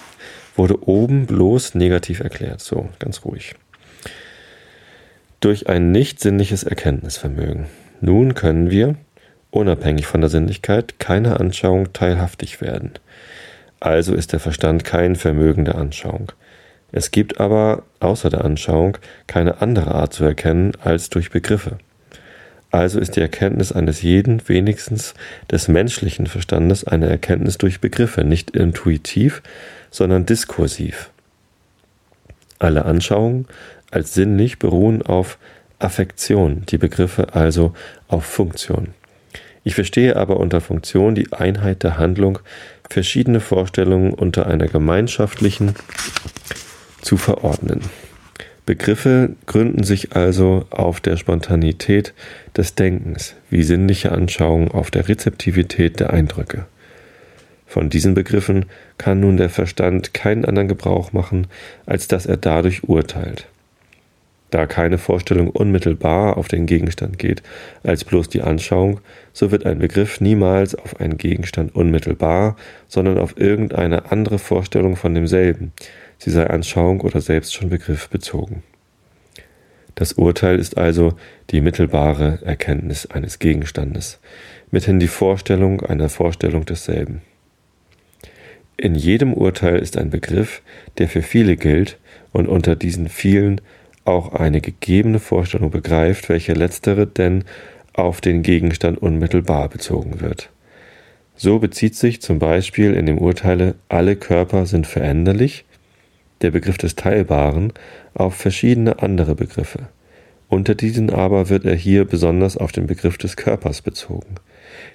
wurde 0.54 0.86
oben 0.86 1.26
bloß 1.26 1.74
negativ 1.74 2.20
erklärt. 2.20 2.60
So, 2.60 2.88
ganz 3.00 3.24
ruhig. 3.24 3.56
Durch 5.40 5.68
ein 5.68 5.90
nicht 5.90 6.20
sinnliches 6.20 6.62
Erkenntnisvermögen. 6.62 7.66
Nun 8.00 8.34
können 8.34 8.70
wir, 8.70 8.94
unabhängig 9.50 10.06
von 10.06 10.20
der 10.20 10.30
Sinnlichkeit, 10.30 11.00
keiner 11.00 11.40
Anschauung 11.40 11.92
teilhaftig 11.92 12.60
werden. 12.60 12.92
Also 13.80 14.14
ist 14.14 14.32
der 14.32 14.38
Verstand 14.38 14.84
kein 14.84 15.16
Vermögen 15.16 15.64
der 15.64 15.74
Anschauung. 15.74 16.30
Es 16.92 17.10
gibt 17.10 17.40
aber 17.40 17.82
außer 17.98 18.30
der 18.30 18.44
Anschauung 18.44 18.96
keine 19.26 19.60
andere 19.60 19.92
Art 19.92 20.12
zu 20.12 20.22
erkennen 20.22 20.70
als 20.80 21.10
durch 21.10 21.30
Begriffe. 21.30 21.78
Also 22.70 23.00
ist 23.00 23.16
die 23.16 23.20
Erkenntnis 23.20 23.72
eines 23.72 24.02
jeden, 24.02 24.48
wenigstens 24.48 25.14
des 25.50 25.68
menschlichen 25.68 26.26
Verstandes, 26.26 26.84
eine 26.84 27.08
Erkenntnis 27.08 27.58
durch 27.58 27.80
Begriffe, 27.80 28.22
nicht 28.22 28.50
intuitiv, 28.50 29.42
sondern 29.90 30.24
diskursiv. 30.26 31.10
Alle 32.58 32.84
Anschauungen 32.84 33.46
als 33.90 34.14
sinnlich 34.14 34.58
beruhen 34.58 35.02
auf 35.02 35.38
Affektion, 35.80 36.64
die 36.66 36.78
Begriffe 36.78 37.34
also 37.34 37.74
auf 38.06 38.24
Funktion. 38.24 38.88
Ich 39.64 39.74
verstehe 39.74 40.16
aber 40.16 40.38
unter 40.38 40.60
Funktion 40.60 41.14
die 41.14 41.32
Einheit 41.32 41.82
der 41.82 41.98
Handlung, 41.98 42.38
verschiedene 42.88 43.40
Vorstellungen 43.40 44.14
unter 44.14 44.46
einer 44.46 44.66
gemeinschaftlichen 44.66 45.74
zu 47.02 47.16
verordnen. 47.16 47.80
Begriffe 48.70 49.34
gründen 49.46 49.82
sich 49.82 50.14
also 50.14 50.64
auf 50.70 51.00
der 51.00 51.16
Spontanität 51.16 52.14
des 52.56 52.76
Denkens, 52.76 53.34
wie 53.50 53.64
sinnliche 53.64 54.12
Anschauungen 54.12 54.70
auf 54.70 54.92
der 54.92 55.08
Rezeptivität 55.08 55.98
der 55.98 56.12
Eindrücke. 56.12 56.66
Von 57.66 57.90
diesen 57.90 58.14
Begriffen 58.14 58.66
kann 58.96 59.18
nun 59.18 59.38
der 59.38 59.50
Verstand 59.50 60.14
keinen 60.14 60.44
anderen 60.44 60.68
Gebrauch 60.68 61.12
machen, 61.12 61.48
als 61.84 62.06
dass 62.06 62.26
er 62.26 62.36
dadurch 62.36 62.84
urteilt. 62.84 63.48
Da 64.50 64.66
keine 64.66 64.98
Vorstellung 64.98 65.50
unmittelbar 65.50 66.36
auf 66.36 66.46
den 66.46 66.66
Gegenstand 66.66 67.18
geht, 67.18 67.42
als 67.82 68.04
bloß 68.04 68.28
die 68.28 68.42
Anschauung, 68.42 69.00
so 69.32 69.50
wird 69.50 69.66
ein 69.66 69.80
Begriff 69.80 70.20
niemals 70.20 70.76
auf 70.76 71.00
einen 71.00 71.18
Gegenstand 71.18 71.74
unmittelbar, 71.74 72.54
sondern 72.86 73.18
auf 73.18 73.36
irgendeine 73.36 74.12
andere 74.12 74.38
Vorstellung 74.38 74.94
von 74.94 75.12
demselben, 75.12 75.72
sie 76.20 76.30
sei 76.30 76.46
Anschauung 76.46 77.00
oder 77.00 77.20
selbst 77.20 77.54
schon 77.54 77.70
Begriff 77.70 78.08
bezogen. 78.08 78.62
Das 79.94 80.12
Urteil 80.12 80.58
ist 80.58 80.78
also 80.78 81.14
die 81.50 81.60
mittelbare 81.60 82.38
Erkenntnis 82.44 83.06
eines 83.06 83.38
Gegenstandes, 83.38 84.20
mithin 84.70 85.00
die 85.00 85.08
Vorstellung 85.08 85.82
einer 85.82 86.08
Vorstellung 86.08 86.64
desselben. 86.64 87.22
In 88.76 88.94
jedem 88.94 89.34
Urteil 89.34 89.78
ist 89.78 89.98
ein 89.98 90.10
Begriff, 90.10 90.62
der 90.98 91.08
für 91.08 91.22
viele 91.22 91.56
gilt 91.56 91.98
und 92.32 92.48
unter 92.48 92.76
diesen 92.76 93.08
vielen 93.08 93.60
auch 94.04 94.32
eine 94.32 94.60
gegebene 94.60 95.18
Vorstellung 95.18 95.70
begreift, 95.70 96.28
welche 96.28 96.54
letztere 96.54 97.06
denn 97.06 97.44
auf 97.92 98.20
den 98.20 98.42
Gegenstand 98.42 98.98
unmittelbar 98.98 99.68
bezogen 99.68 100.20
wird. 100.20 100.50
So 101.36 101.58
bezieht 101.58 101.94
sich 101.94 102.22
zum 102.22 102.38
Beispiel 102.38 102.94
in 102.94 103.06
dem 103.06 103.18
Urteile 103.18 103.74
alle 103.88 104.16
Körper 104.16 104.66
sind 104.66 104.86
veränderlich 104.86 105.64
der 106.42 106.50
Begriff 106.50 106.78
des 106.78 106.96
Teilbaren 106.96 107.72
auf 108.14 108.34
verschiedene 108.34 109.02
andere 109.02 109.34
Begriffe. 109.34 109.88
Unter 110.48 110.74
diesen 110.74 111.10
aber 111.10 111.48
wird 111.48 111.64
er 111.64 111.76
hier 111.76 112.04
besonders 112.04 112.56
auf 112.56 112.72
den 112.72 112.86
Begriff 112.86 113.16
des 113.18 113.36
Körpers 113.36 113.82
bezogen, 113.82 114.34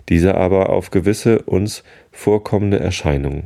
dieser 0.09 0.35
aber 0.35 0.69
auf 0.69 0.91
gewisse 0.91 1.39
uns 1.43 1.83
vorkommende 2.11 2.79
Erscheinungen. 2.79 3.43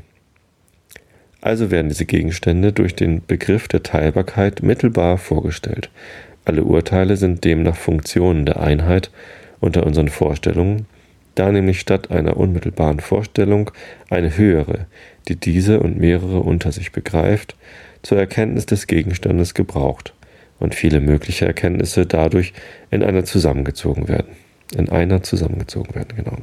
Also 1.42 1.72
werden 1.72 1.88
diese 1.88 2.06
Gegenstände 2.06 2.74
durch 2.74 2.96
den 2.96 3.24
Begriff 3.26 3.68
der 3.68 3.84
Teilbarkeit 3.84 4.64
mittelbar 4.64 5.18
vorgestellt. 5.18 5.90
Alle 6.46 6.64
Urteile 6.64 7.16
sind 7.16 7.44
demnach 7.46 7.78
Funktionen 7.78 8.46
der 8.46 8.60
Einheit 8.60 9.12
unter 9.60 9.86
unseren 9.86 10.10
Vorstellungen, 10.10 10.88
da 11.36 11.52
nämlich 11.52 11.80
statt 11.80 12.12
einer 12.12 12.38
unmittelbaren 12.38 13.00
Vorstellung 13.00 13.72
eine 14.10 14.36
höhere, 14.36 14.88
die 15.28 15.36
diese 15.36 15.80
und 15.80 15.98
mehrere 15.98 16.40
unter 16.40 16.72
sich 16.72 16.92
begreift, 16.92 17.56
zur 18.02 18.18
Erkenntnis 18.18 18.66
des 18.66 18.88
Gegenstandes 18.88 19.54
gebraucht 19.54 20.14
und 20.60 20.76
viele 20.76 21.00
mögliche 21.00 21.46
Erkenntnisse 21.46 22.06
dadurch 22.06 22.54
in 22.92 23.04
einer 23.04 23.26
zusammengezogen 23.26 24.08
werden. 24.08 24.36
In 24.76 24.90
einer 24.90 25.24
zusammengezogen 25.24 25.96
werden, 25.96 26.16
genau. 26.16 26.38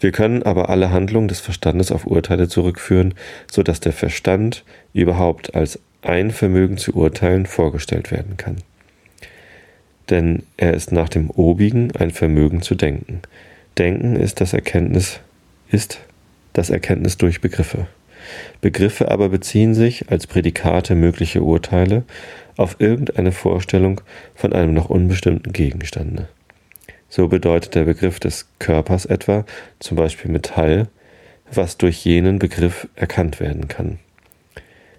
Wir 0.00 0.12
können 0.12 0.44
aber 0.44 0.68
alle 0.70 0.90
Handlungen 0.90 1.28
des 1.28 1.40
Verstandes 1.40 1.90
auf 1.90 2.06
Urteile 2.06 2.48
zurückführen, 2.48 3.14
so 3.50 3.62
dass 3.62 3.80
der 3.80 3.92
Verstand 3.92 4.64
überhaupt 4.92 5.54
als 5.54 5.80
ein 6.02 6.30
Vermögen 6.30 6.78
zu 6.78 6.94
urteilen 6.94 7.46
vorgestellt 7.46 8.12
werden 8.12 8.36
kann. 8.36 8.58
Denn 10.08 10.44
er 10.56 10.74
ist 10.74 10.92
nach 10.92 11.08
dem 11.08 11.30
Obigen 11.30 11.94
ein 11.96 12.12
Vermögen 12.12 12.62
zu 12.62 12.76
denken. 12.76 13.20
Denken 13.76 14.16
ist 14.16 14.40
das 14.40 14.52
Erkenntnis, 14.52 15.20
ist 15.70 16.00
das 16.52 16.70
Erkenntnis 16.70 17.18
durch 17.18 17.40
Begriffe. 17.40 17.88
Begriffe 18.60 19.10
aber 19.10 19.28
beziehen 19.28 19.74
sich 19.74 20.10
als 20.10 20.26
Prädikate 20.26 20.94
mögliche 20.94 21.42
Urteile 21.42 22.04
auf 22.56 22.76
irgendeine 22.78 23.32
Vorstellung 23.32 24.00
von 24.34 24.52
einem 24.52 24.74
noch 24.74 24.90
unbestimmten 24.90 25.52
Gegenstande. 25.52 26.28
So 27.08 27.28
bedeutet 27.28 27.74
der 27.74 27.84
Begriff 27.84 28.20
des 28.20 28.48
Körpers 28.58 29.06
etwa, 29.06 29.44
zum 29.78 29.96
Beispiel 29.96 30.30
Metall, 30.30 30.88
was 31.50 31.78
durch 31.78 32.04
jenen 32.04 32.38
Begriff 32.38 32.88
erkannt 32.96 33.40
werden 33.40 33.68
kann. 33.68 33.98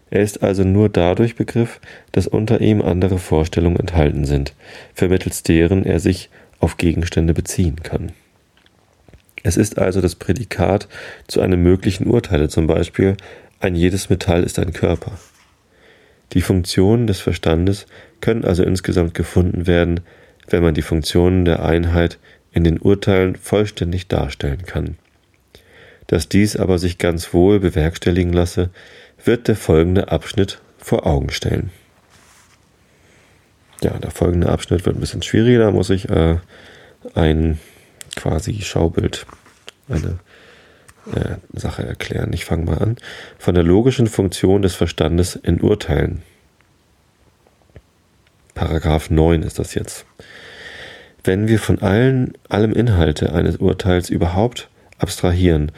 Er 0.09 0.21
ist 0.21 0.41
also 0.41 0.63
nur 0.63 0.89
dadurch 0.89 1.35
Begriff, 1.35 1.79
dass 2.11 2.27
unter 2.27 2.61
ihm 2.61 2.81
andere 2.81 3.19
Vorstellungen 3.19 3.79
enthalten 3.79 4.25
sind, 4.25 4.53
vermittels 4.95 5.43
deren 5.43 5.85
er 5.85 5.99
sich 5.99 6.29
auf 6.59 6.77
Gegenstände 6.77 7.33
beziehen 7.33 7.83
kann. 7.83 8.11
Es 9.43 9.57
ist 9.57 9.79
also 9.79 10.01
das 10.01 10.15
Prädikat 10.15 10.87
zu 11.27 11.41
einem 11.41 11.63
möglichen 11.63 12.07
Urteile, 12.07 12.49
zum 12.49 12.67
Beispiel 12.67 13.15
ein 13.59 13.75
jedes 13.75 14.09
Metall 14.09 14.43
ist 14.43 14.59
ein 14.59 14.73
Körper. 14.73 15.11
Die 16.33 16.41
Funktionen 16.41 17.07
des 17.07 17.19
Verstandes 17.19 17.87
können 18.21 18.45
also 18.45 18.63
insgesamt 18.63 19.13
gefunden 19.13 19.67
werden, 19.67 20.01
wenn 20.47 20.63
man 20.63 20.73
die 20.73 20.81
Funktionen 20.81 21.45
der 21.45 21.63
Einheit 21.63 22.17
in 22.53 22.63
den 22.63 22.79
Urteilen 22.79 23.35
vollständig 23.35 24.07
darstellen 24.07 24.65
kann. 24.65 24.97
Dass 26.07 26.29
dies 26.29 26.55
aber 26.55 26.79
sich 26.79 26.97
ganz 26.97 27.33
wohl 27.33 27.59
bewerkstelligen 27.59 28.33
lasse, 28.33 28.69
wird 29.23 29.47
der 29.47 29.55
folgende 29.55 30.11
Abschnitt 30.11 30.59
vor 30.77 31.05
Augen 31.05 31.29
stellen. 31.29 31.71
Ja, 33.81 33.97
der 33.97 34.11
folgende 34.11 34.49
Abschnitt 34.49 34.85
wird 34.85 34.97
ein 34.97 35.01
bisschen 35.01 35.21
schwieriger, 35.21 35.59
da 35.59 35.71
muss 35.71 35.89
ich 35.89 36.09
äh, 36.09 36.37
ein 37.13 37.59
quasi 38.15 38.61
Schaubild, 38.61 39.25
eine 39.87 40.19
äh, 41.13 41.37
Sache 41.53 41.85
erklären. 41.85 42.33
Ich 42.33 42.45
fange 42.45 42.65
mal 42.65 42.77
an. 42.77 42.97
Von 43.37 43.55
der 43.55 43.63
logischen 43.63 44.07
Funktion 44.07 44.61
des 44.61 44.75
Verstandes 44.75 45.35
in 45.35 45.61
Urteilen. 45.61 46.21
Paragraph 48.53 49.09
9 49.09 49.43
ist 49.43 49.57
das 49.57 49.73
jetzt. 49.73 50.05
Wenn 51.23 51.47
wir 51.47 51.59
von 51.59 51.79
allen, 51.79 52.33
allem 52.47 52.73
Inhalte 52.73 53.33
eines 53.33 53.57
Urteils 53.57 54.09
überhaupt 54.09 54.69
abstrahieren 54.97 55.71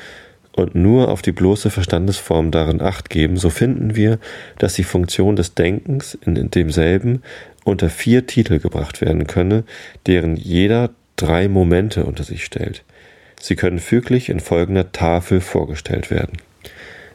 und 0.53 0.75
nur 0.75 1.09
auf 1.09 1.21
die 1.21 1.31
bloße 1.31 1.69
Verstandesform 1.69 2.51
darin 2.51 2.81
acht 2.81 3.09
geben, 3.09 3.37
so 3.37 3.49
finden 3.49 3.95
wir, 3.95 4.19
dass 4.57 4.73
die 4.73 4.83
Funktion 4.83 5.35
des 5.35 5.53
Denkens 5.53 6.17
in 6.25 6.51
demselben 6.51 7.21
unter 7.63 7.89
vier 7.89 8.25
Titel 8.27 8.59
gebracht 8.59 9.01
werden 9.01 9.27
könne, 9.27 9.63
deren 10.07 10.35
jeder 10.35 10.89
drei 11.21 11.47
Momente 11.47 12.05
unter 12.05 12.23
sich 12.23 12.43
stellt. 12.43 12.83
Sie 13.39 13.55
können 13.55 13.79
füglich 13.79 14.29
in 14.29 14.39
folgender 14.39 14.91
Tafel 14.91 15.41
vorgestellt 15.41 16.11
werden. 16.11 16.37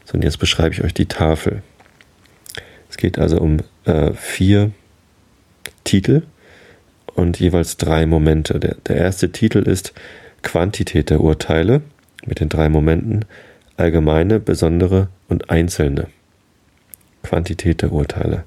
So, 0.04 0.14
und 0.14 0.24
jetzt 0.24 0.38
beschreibe 0.38 0.74
ich 0.74 0.84
euch 0.84 0.94
die 0.94 1.06
Tafel. 1.06 1.62
Es 2.88 2.96
geht 2.96 3.18
also 3.18 3.38
um 3.38 3.58
äh, 3.84 4.12
vier 4.12 4.70
Titel 5.84 6.22
und 7.14 7.38
jeweils 7.40 7.76
drei 7.76 8.06
Momente. 8.06 8.60
Der, 8.60 8.76
der 8.86 8.96
erste 8.96 9.32
Titel 9.32 9.58
ist 9.58 9.92
Quantität 10.42 11.10
der 11.10 11.20
Urteile 11.20 11.82
mit 12.24 12.40
den 12.40 12.48
drei 12.48 12.68
Momenten 12.68 13.24
allgemeine, 13.76 14.40
besondere 14.40 15.08
und 15.28 15.50
einzelne. 15.50 16.08
Quantität 17.22 17.82
der 17.82 17.92
Urteile. 17.92 18.44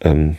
Ähm, 0.00 0.36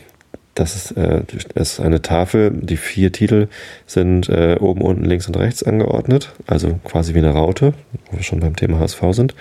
das 0.56 0.76
ist, 0.76 0.92
äh, 0.98 1.24
ist 1.56 1.80
eine 1.80 2.02
Tafel. 2.02 2.52
Die 2.54 2.78
vier 2.78 3.12
Titel 3.12 3.48
sind 3.88 4.30
äh, 4.30 4.58
oben, 4.60 4.82
unten, 4.82 5.06
links 5.06 5.28
und 5.28 5.38
rechts 5.38 5.64
angeordnet. 5.64 6.32
Also 6.46 6.80
quasi 6.84 7.14
wie 7.14 7.20
eine 7.20 7.32
Raute, 7.32 7.74
wo 8.10 8.18
wir 8.18 8.24
schon 8.24 8.40
beim 8.40 8.56
Thema 8.56 8.80
HSV 8.80 9.02
sind. 9.12 9.36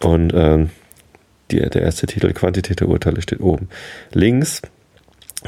Und 0.00 0.32
ähm, 0.34 0.70
die, 1.50 1.58
der 1.58 1.82
erste 1.82 2.06
Titel 2.06 2.32
Quantität 2.32 2.80
der 2.80 2.88
Urteile 2.88 3.20
steht 3.22 3.40
oben. 3.40 3.68
Links 4.12 4.62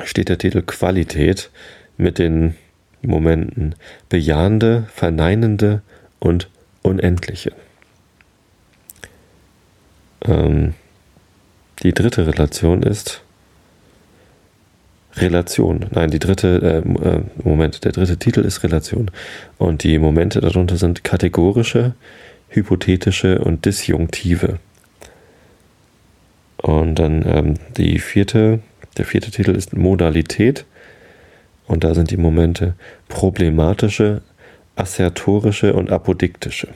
steht 0.05 0.29
der 0.29 0.39
Titel 0.39 0.63
Qualität 0.63 1.51
mit 1.97 2.19
den 2.19 2.55
Momenten 3.03 3.75
bejahende, 4.09 4.87
verneinende 4.93 5.83
und 6.19 6.49
unendliche. 6.83 7.53
Ähm, 10.23 10.75
die 11.83 11.93
dritte 11.93 12.27
Relation 12.27 12.83
ist 12.83 13.24
Relation. 15.17 15.87
Nein, 15.91 16.11
die 16.11 16.19
dritte, 16.19 16.83
äh, 16.85 17.09
äh, 17.09 17.23
Moment, 17.43 17.85
der 17.85 17.93
dritte 17.93 18.17
Titel 18.17 18.41
ist 18.41 18.63
Relation. 18.63 19.11
Und 19.59 19.83
die 19.83 19.99
Momente 19.99 20.41
darunter 20.41 20.77
sind 20.77 21.05
kategorische, 21.05 21.95
hypothetische 22.49 23.39
und 23.39 23.65
disjunktive. 23.65 24.59
Und 26.57 26.99
dann 26.99 27.25
ähm, 27.27 27.55
die 27.77 27.99
vierte, 27.99 28.61
der 28.97 29.05
vierte 29.05 29.31
Titel 29.31 29.53
ist 29.53 29.77
Modalität. 29.77 30.65
Und 31.67 31.85
da 31.85 31.95
sind 31.95 32.11
die 32.11 32.17
Momente 32.17 32.75
problematische, 33.09 34.23
assertorische 34.77 35.75
und 35.75 35.91
apodiktische. 35.91 36.69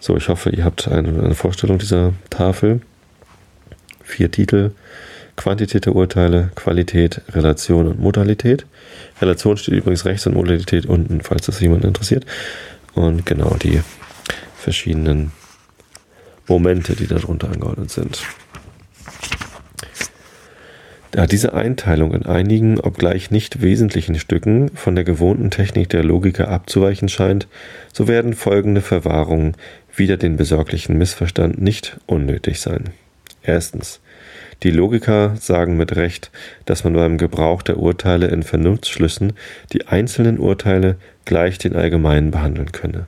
So, 0.00 0.16
ich 0.16 0.28
hoffe, 0.28 0.50
ihr 0.50 0.64
habt 0.64 0.88
eine, 0.88 1.08
eine 1.22 1.34
Vorstellung 1.34 1.78
dieser 1.78 2.14
Tafel. 2.30 2.80
Vier 4.02 4.30
Titel. 4.30 4.72
Quantität 5.40 5.86
der 5.86 5.96
Urteile, 5.96 6.50
Qualität, 6.54 7.22
Relation 7.30 7.86
und 7.86 7.98
Modalität. 7.98 8.66
Relation 9.22 9.56
steht 9.56 9.72
übrigens 9.72 10.04
rechts 10.04 10.26
und 10.26 10.34
Modalität 10.34 10.84
unten, 10.84 11.22
falls 11.22 11.46
das 11.46 11.60
jemand 11.60 11.86
interessiert. 11.86 12.26
Und 12.94 13.24
genau 13.24 13.54
die 13.54 13.80
verschiedenen 14.54 15.32
Momente, 16.46 16.94
die 16.94 17.06
darunter 17.06 17.50
angeordnet 17.50 17.90
sind. 17.90 18.20
Da 21.10 21.26
diese 21.26 21.54
Einteilung 21.54 22.12
in 22.12 22.26
einigen, 22.26 22.78
obgleich 22.78 23.30
nicht 23.30 23.62
wesentlichen 23.62 24.18
Stücken 24.18 24.70
von 24.74 24.94
der 24.94 25.04
gewohnten 25.04 25.50
Technik 25.50 25.88
der 25.88 26.04
Logiker 26.04 26.48
abzuweichen 26.48 27.08
scheint, 27.08 27.48
so 27.94 28.06
werden 28.08 28.34
folgende 28.34 28.82
Verwahrungen 28.82 29.56
wieder 29.96 30.18
den 30.18 30.36
besorglichen 30.36 30.98
Missverstand 30.98 31.62
nicht 31.62 31.98
unnötig 32.06 32.60
sein. 32.60 32.90
Erstens. 33.42 34.00
Die 34.62 34.70
Logiker 34.70 35.36
sagen 35.36 35.76
mit 35.78 35.96
Recht, 35.96 36.30
dass 36.66 36.84
man 36.84 36.92
beim 36.92 37.16
Gebrauch 37.16 37.62
der 37.62 37.78
Urteile 37.78 38.26
in 38.26 38.42
Vernunftsschlüssen 38.42 39.32
die 39.72 39.86
einzelnen 39.88 40.38
Urteile 40.38 40.96
gleich 41.24 41.56
den 41.56 41.74
allgemeinen 41.74 42.30
behandeln 42.30 42.70
könne. 42.70 43.06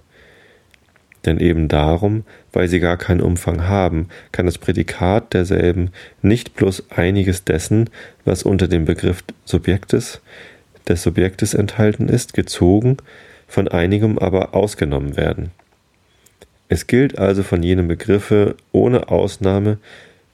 Denn 1.27 1.39
eben 1.39 1.69
darum, 1.69 2.25
weil 2.53 2.69
sie 2.69 2.81
gar 2.81 2.97
keinen 2.97 3.21
Umfang 3.21 3.69
haben, 3.69 4.09
kann 4.33 4.47
das 4.47 4.59
Prädikat 4.59 5.35
derselben 5.35 5.91
nicht 6.23 6.55
bloß 6.57 6.91
einiges 6.91 7.45
dessen, 7.45 7.91
was 8.25 8.43
unter 8.43 8.67
dem 8.67 8.87
Begriff 8.87 9.23
Subjektes, 9.45 10.21
des 10.89 11.03
Subjektes 11.03 11.55
enthalten 11.55 12.09
ist, 12.09 12.33
gezogen, 12.35 12.97
von 13.47 13.69
einigem 13.69 14.19
aber 14.19 14.55
ausgenommen 14.55 15.17
werden. 15.17 15.53
Es 16.69 16.87
gilt 16.87 17.19
also 17.19 17.43
von 17.43 17.63
jenem 17.63 17.87
Begriffe 17.87 18.57
ohne 18.73 19.09
Ausnahme, 19.11 19.79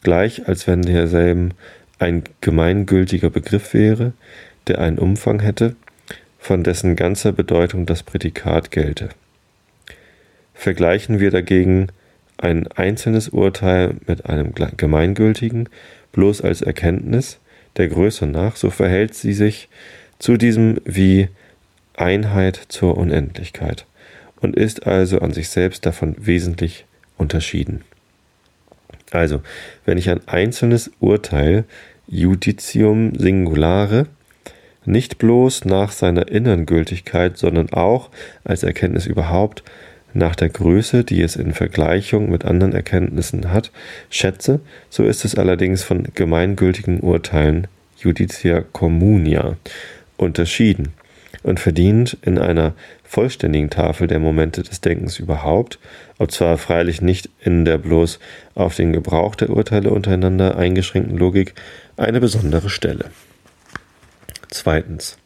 gleich 0.02 0.48
als 0.48 0.66
wenn 0.66 0.82
derselben 0.82 1.52
ein 1.98 2.24
gemeingültiger 2.40 3.30
Begriff 3.30 3.74
wäre, 3.74 4.12
der 4.66 4.78
einen 4.78 4.98
Umfang 4.98 5.40
hätte, 5.40 5.74
von 6.38 6.62
dessen 6.62 6.96
ganzer 6.96 7.32
Bedeutung 7.32 7.86
das 7.86 8.02
Prädikat 8.02 8.70
gelte. 8.70 9.08
Vergleichen 10.54 11.20
wir 11.20 11.30
dagegen 11.30 11.88
ein 12.36 12.68
einzelnes 12.68 13.28
Urteil 13.28 13.96
mit 14.06 14.26
einem 14.26 14.52
gemeingültigen, 14.76 15.68
bloß 16.12 16.40
als 16.42 16.62
Erkenntnis 16.62 17.38
der 17.76 17.88
Größe 17.88 18.26
nach, 18.26 18.56
so 18.56 18.70
verhält 18.70 19.14
sie 19.14 19.32
sich 19.32 19.68
zu 20.18 20.36
diesem 20.36 20.80
wie 20.84 21.28
Einheit 21.94 22.60
zur 22.68 22.96
Unendlichkeit 22.96 23.86
und 24.40 24.56
ist 24.56 24.86
also 24.86 25.20
an 25.20 25.32
sich 25.32 25.48
selbst 25.48 25.84
davon 25.84 26.14
wesentlich 26.18 26.84
unterschieden. 27.16 27.82
Also, 29.10 29.42
wenn 29.84 29.98
ich 29.98 30.10
ein 30.10 30.26
einzelnes 30.26 30.90
Urteil 31.00 31.64
judicium 32.06 33.14
singulare 33.14 34.06
nicht 34.84 35.18
bloß 35.18 35.66
nach 35.66 35.92
seiner 35.92 36.28
inneren 36.28 36.64
Gültigkeit, 36.66 37.36
sondern 37.36 37.70
auch 37.72 38.10
als 38.44 38.62
Erkenntnis 38.62 39.06
überhaupt 39.06 39.62
nach 40.14 40.34
der 40.34 40.48
Größe, 40.48 41.04
die 41.04 41.20
es 41.20 41.36
in 41.36 41.52
Vergleichung 41.52 42.30
mit 42.30 42.46
anderen 42.46 42.72
Erkenntnissen 42.72 43.52
hat, 43.52 43.70
schätze, 44.08 44.60
so 44.88 45.04
ist 45.04 45.26
es 45.26 45.34
allerdings 45.34 45.82
von 45.82 46.08
gemeingültigen 46.14 47.00
Urteilen 47.00 47.66
judicia 47.98 48.62
communia 48.72 49.56
unterschieden 50.16 50.94
und 51.42 51.60
verdient 51.60 52.16
in 52.22 52.38
einer 52.38 52.74
vollständigen 53.04 53.70
Tafel 53.70 54.06
der 54.06 54.18
Momente 54.18 54.62
des 54.62 54.80
Denkens 54.80 55.18
überhaupt, 55.18 55.78
ob 56.18 56.30
zwar 56.30 56.58
freilich 56.58 57.00
nicht 57.00 57.30
in 57.40 57.64
der 57.64 57.78
bloß 57.78 58.18
auf 58.54 58.74
den 58.74 58.92
Gebrauch 58.92 59.34
der 59.34 59.50
Urteile 59.50 59.90
untereinander 59.90 60.56
eingeschränkten 60.56 61.16
Logik, 61.16 61.54
eine 61.96 62.20
besondere 62.20 62.70
Stelle. 62.70 63.06
Zweitens. 64.48 65.18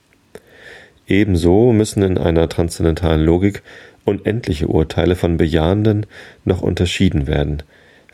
Ebenso 1.07 1.72
müssen 1.72 2.03
in 2.03 2.16
einer 2.16 2.48
transzendentalen 2.48 3.25
Logik 3.25 3.62
unendliche 4.05 4.68
Urteile 4.68 5.16
von 5.16 5.37
bejahenden 5.37 6.07
noch 6.44 6.62
unterschieden 6.62 7.27
werden, 7.27 7.62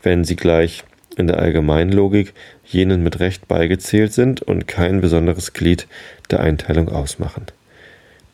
wenn 0.01 0.23
sie 0.23 0.35
gleich 0.35 0.83
in 1.17 1.27
der 1.27 1.39
allgemeinen 1.39 1.91
Logik 1.91 2.33
jenen 2.65 3.03
mit 3.03 3.19
Recht 3.19 3.47
beigezählt 3.47 4.13
sind 4.13 4.41
und 4.41 4.67
kein 4.67 5.01
besonderes 5.01 5.53
Glied 5.53 5.87
der 6.31 6.39
Einteilung 6.39 6.89
ausmachen. 6.89 7.45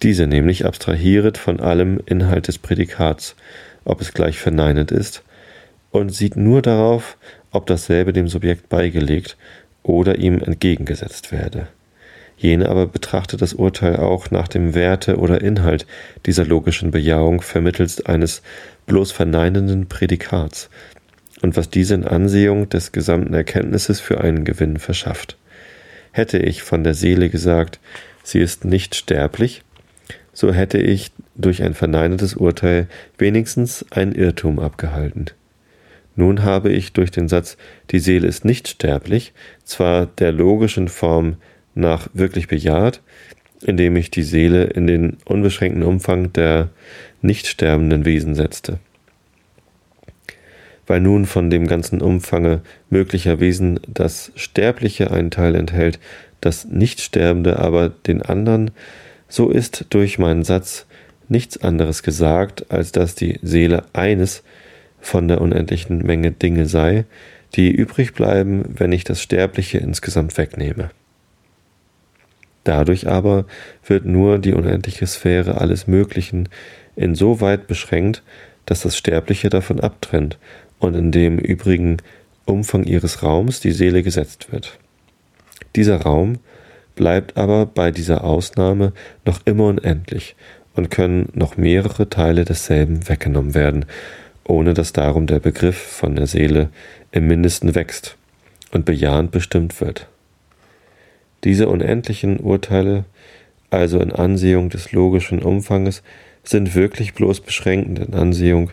Diese 0.02 0.28
nämlich 0.28 0.66
abstrahiert 0.66 1.38
von 1.38 1.60
allem 1.60 2.00
Inhalt 2.06 2.48
des 2.48 2.58
Prädikats, 2.58 3.36
ob 3.86 4.02
es 4.02 4.14
gleich 4.14 4.40
verneinend 4.40 4.92
ist, 4.92 5.24
und 5.92 6.14
sieht 6.14 6.36
nur 6.36 6.62
darauf, 6.62 7.18
ob 7.52 7.66
dasselbe 7.68 8.12
dem 8.12 8.28
Subjekt 8.28 8.68
beigelegt 8.68 9.38
oder 9.84 10.18
ihm 10.18 10.40
entgegengesetzt 10.40 11.32
werde. 11.32 11.68
Jene 12.38 12.68
aber 12.68 12.88
betrachtet 12.88 13.42
das 13.42 13.54
Urteil 13.54 13.96
auch 13.96 14.30
nach 14.30 14.50
dem 14.50 14.76
Werte 14.76 15.18
oder 15.18 15.42
Inhalt 15.42 15.88
dieser 16.26 16.46
logischen 16.46 16.92
Bejahung 16.92 17.42
vermittels 17.42 18.06
eines 18.06 18.42
bloß 18.88 19.14
verneinenden 19.14 19.88
Prädikats 19.88 20.70
und 21.42 21.56
was 21.56 21.70
diese 21.70 21.96
in 21.96 22.04
Ansehung 22.04 22.68
des 22.68 22.92
gesamten 22.92 23.34
Erkenntnisses 23.34 24.02
für 24.02 24.22
einen 24.22 24.44
Gewinn 24.44 24.80
verschafft. 24.80 25.38
Hätte 26.12 26.38
ich 26.38 26.62
von 26.64 26.84
der 26.84 26.94
Seele 26.94 27.30
gesagt, 27.30 27.80
sie 28.24 28.40
ist 28.40 28.66
nicht 28.66 28.96
sterblich, 28.96 29.64
so 30.36 30.54
hätte 30.54 30.78
ich 30.78 31.12
durch 31.36 31.64
ein 31.64 31.74
verneinendes 31.74 32.36
Urteil 32.36 32.88
wenigstens 33.18 33.86
einen 33.92 34.12
Irrtum 34.12 34.60
abgehalten. 34.60 35.28
Nun 36.16 36.44
habe 36.44 36.72
ich 36.72 36.94
durch 36.94 37.10
den 37.10 37.28
Satz 37.28 37.58
die 37.92 38.00
Seele 38.00 38.28
ist 38.28 38.46
nicht 38.46 38.68
sterblich 38.68 39.34
zwar 39.64 40.06
der 40.06 40.32
logischen 40.32 40.90
Form 40.90 41.38
nach 41.74 42.10
wirklich 42.14 42.48
bejaht, 42.48 43.02
indem 43.64 43.96
ich 43.96 44.12
die 44.12 44.24
Seele 44.24 44.66
in 44.66 44.88
den 44.88 45.18
unbeschränkten 45.26 45.84
Umfang 45.84 46.32
der 46.34 46.70
nicht 47.22 47.48
sterbenden 47.48 48.06
Wesen 48.06 48.36
setzte. 48.36 48.80
Weil 50.86 51.00
nun 51.00 51.26
von 51.26 51.50
dem 51.50 51.66
ganzen 51.66 52.02
Umfange 52.02 52.62
möglicher 52.90 53.40
Wesen 53.40 53.80
das 53.88 54.32
Sterbliche 54.36 55.12
einen 55.12 55.32
Teil 55.32 55.56
enthält, 55.56 56.00
das 56.42 56.66
Nichtsterbende 56.66 57.58
aber 57.58 57.90
den 57.90 58.22
anderen, 58.22 58.72
so 59.28 59.50
ist 59.50 59.86
durch 59.90 60.18
meinen 60.18 60.44
Satz 60.44 60.86
nichts 61.28 61.58
anderes 61.58 62.04
gesagt, 62.04 62.72
als 62.72 62.92
dass 62.92 63.16
die 63.16 63.40
Seele 63.42 63.84
eines 63.94 64.44
von 65.00 65.28
der 65.28 65.42
unendlichen 65.42 66.00
Menge 66.00 66.32
Dinge 66.32 66.68
sei, 66.68 67.06
die 67.56 67.72
übrig 67.72 68.14
bleiben, 68.14 68.64
wenn 68.68 68.92
ich 68.92 69.04
das 69.04 69.22
Sterbliche 69.22 69.78
insgesamt 69.78 70.38
wegnehme. 70.38 70.92
Dadurch 72.64 73.08
aber 73.08 73.46
wird 73.86 74.06
nur 74.06 74.40
die 74.40 74.54
unendliche 74.54 75.06
Sphäre 75.06 75.62
alles 75.62 75.88
Möglichen 75.88 76.50
insoweit 76.96 77.68
beschränkt, 77.68 78.24
dass 78.66 78.82
das 78.82 78.98
Sterbliche 78.98 79.50
davon 79.50 79.80
abtrennt 79.80 80.40
und 80.80 80.96
in 80.96 81.12
dem 81.12 81.38
übrigen 81.38 81.98
Umfang 82.46 82.84
ihres 82.84 83.24
Raums 83.24 83.60
die 83.60 83.72
Seele 83.72 84.02
gesetzt 84.02 84.52
wird. 84.52 84.80
Dieser 85.76 86.02
Raum 86.02 86.40
bleibt 86.96 87.38
aber 87.38 87.66
bei 87.66 87.92
dieser 87.92 88.24
Ausnahme 88.24 88.94
noch 89.26 89.42
immer 89.46 89.66
unendlich 89.66 90.36
und 90.76 90.92
können 90.92 91.30
noch 91.34 91.58
mehrere 91.58 92.10
Teile 92.10 92.46
desselben 92.46 93.08
weggenommen 93.08 93.54
werden, 93.54 93.86
ohne 94.44 94.74
dass 94.74 94.94
darum 94.94 95.28
der 95.28 95.40
Begriff 95.40 95.78
von 95.78 96.16
der 96.16 96.28
Seele 96.28 96.70
im 97.12 97.28
mindesten 97.28 97.76
wächst 97.76 98.18
und 98.72 98.86
bejahend 98.86 99.32
bestimmt 99.32 99.80
wird. 99.82 100.08
Diese 101.44 101.68
unendlichen 101.70 102.40
Urteile, 102.40 103.06
also 103.70 104.00
in 104.00 104.12
Ansehung 104.12 104.70
des 104.70 104.92
logischen 104.92 105.42
Umfanges, 105.42 106.04
sind 106.44 106.76
wirklich 106.76 107.14
bloß 107.14 107.42
beschränkend 107.42 108.00
in 108.00 108.14
Ansehung 108.14 108.72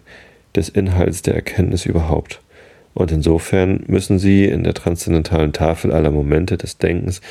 des 0.55 0.69
Inhalts 0.69 1.23
der 1.23 1.35
Erkenntnis 1.35 1.87
überhaupt. 1.87 2.41
Und 2.95 3.11
insofern 3.11 3.85
müssen 3.87 4.19
sie 4.19 4.45
in 4.45 4.65
der 4.65 4.75
transzendentalen 4.75 5.53
Tafel 5.53 5.93
aller 5.93 6.11
Momente 6.11 6.59
des 6.59 6.77
Denkens 6.79 7.23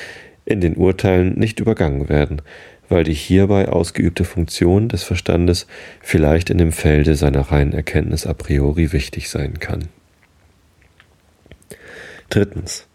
in 0.51 0.61
den 0.61 0.75
Urteilen 0.75 1.37
nicht 1.37 1.59
übergangen 1.59 2.09
werden, 2.09 2.41
weil 2.89 3.03
die 3.03 3.13
hierbei 3.13 3.69
ausgeübte 3.69 4.25
Funktion 4.25 4.89
des 4.89 5.03
Verstandes 5.03 5.65
vielleicht 6.01 6.49
in 6.49 6.57
dem 6.57 6.71
Felde 6.71 7.15
seiner 7.15 7.41
reinen 7.51 7.73
Erkenntnis 7.73 8.27
a 8.27 8.33
priori 8.33 8.91
wichtig 8.91 9.29
sein 9.29 9.59
kann. 9.59 9.87
Drittens. 12.29 12.87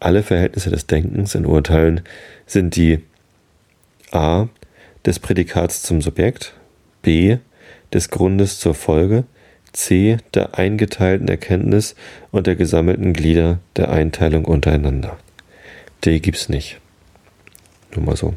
Alle 0.00 0.22
Verhältnisse 0.22 0.70
des 0.70 0.86
Denkens 0.86 1.34
in 1.34 1.46
Urteilen 1.46 2.00
sind 2.46 2.74
die 2.74 3.00
a. 4.10 4.48
des 5.06 5.18
Prädikats 5.20 5.82
zum 5.82 6.00
Subjekt, 6.00 6.54
b. 7.02 7.38
des 7.92 8.10
Grundes 8.10 8.58
zur 8.58 8.74
Folge, 8.74 9.24
c. 9.72 10.18
der 10.34 10.58
eingeteilten 10.58 11.28
Erkenntnis 11.28 11.94
und 12.30 12.46
der 12.46 12.56
gesammelten 12.56 13.12
Glieder 13.12 13.58
der 13.76 13.90
Einteilung 13.90 14.44
untereinander. 14.44 15.18
D 16.04 16.20
gibt's 16.20 16.48
nicht. 16.48 16.80
Nur 17.94 18.04
mal 18.06 18.16
so. 18.16 18.34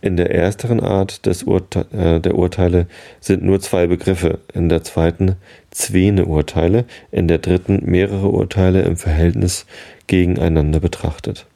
In 0.00 0.16
der 0.16 0.30
ersteren 0.30 0.80
Art 0.80 1.26
des 1.26 1.42
Urte 1.42 1.86
äh, 1.92 2.20
der 2.20 2.34
Urteile 2.34 2.86
sind 3.20 3.42
nur 3.42 3.60
zwei 3.60 3.86
Begriffe, 3.86 4.38
in 4.54 4.68
der 4.68 4.84
zweiten 4.84 5.36
zwene 5.70 6.24
Urteile, 6.24 6.86
in 7.10 7.28
der 7.28 7.38
dritten 7.38 7.82
mehrere 7.84 8.28
Urteile 8.28 8.82
im 8.82 8.96
Verhältnis 8.96 9.66
gegeneinander 10.06 10.80
betrachtet. 10.80 11.46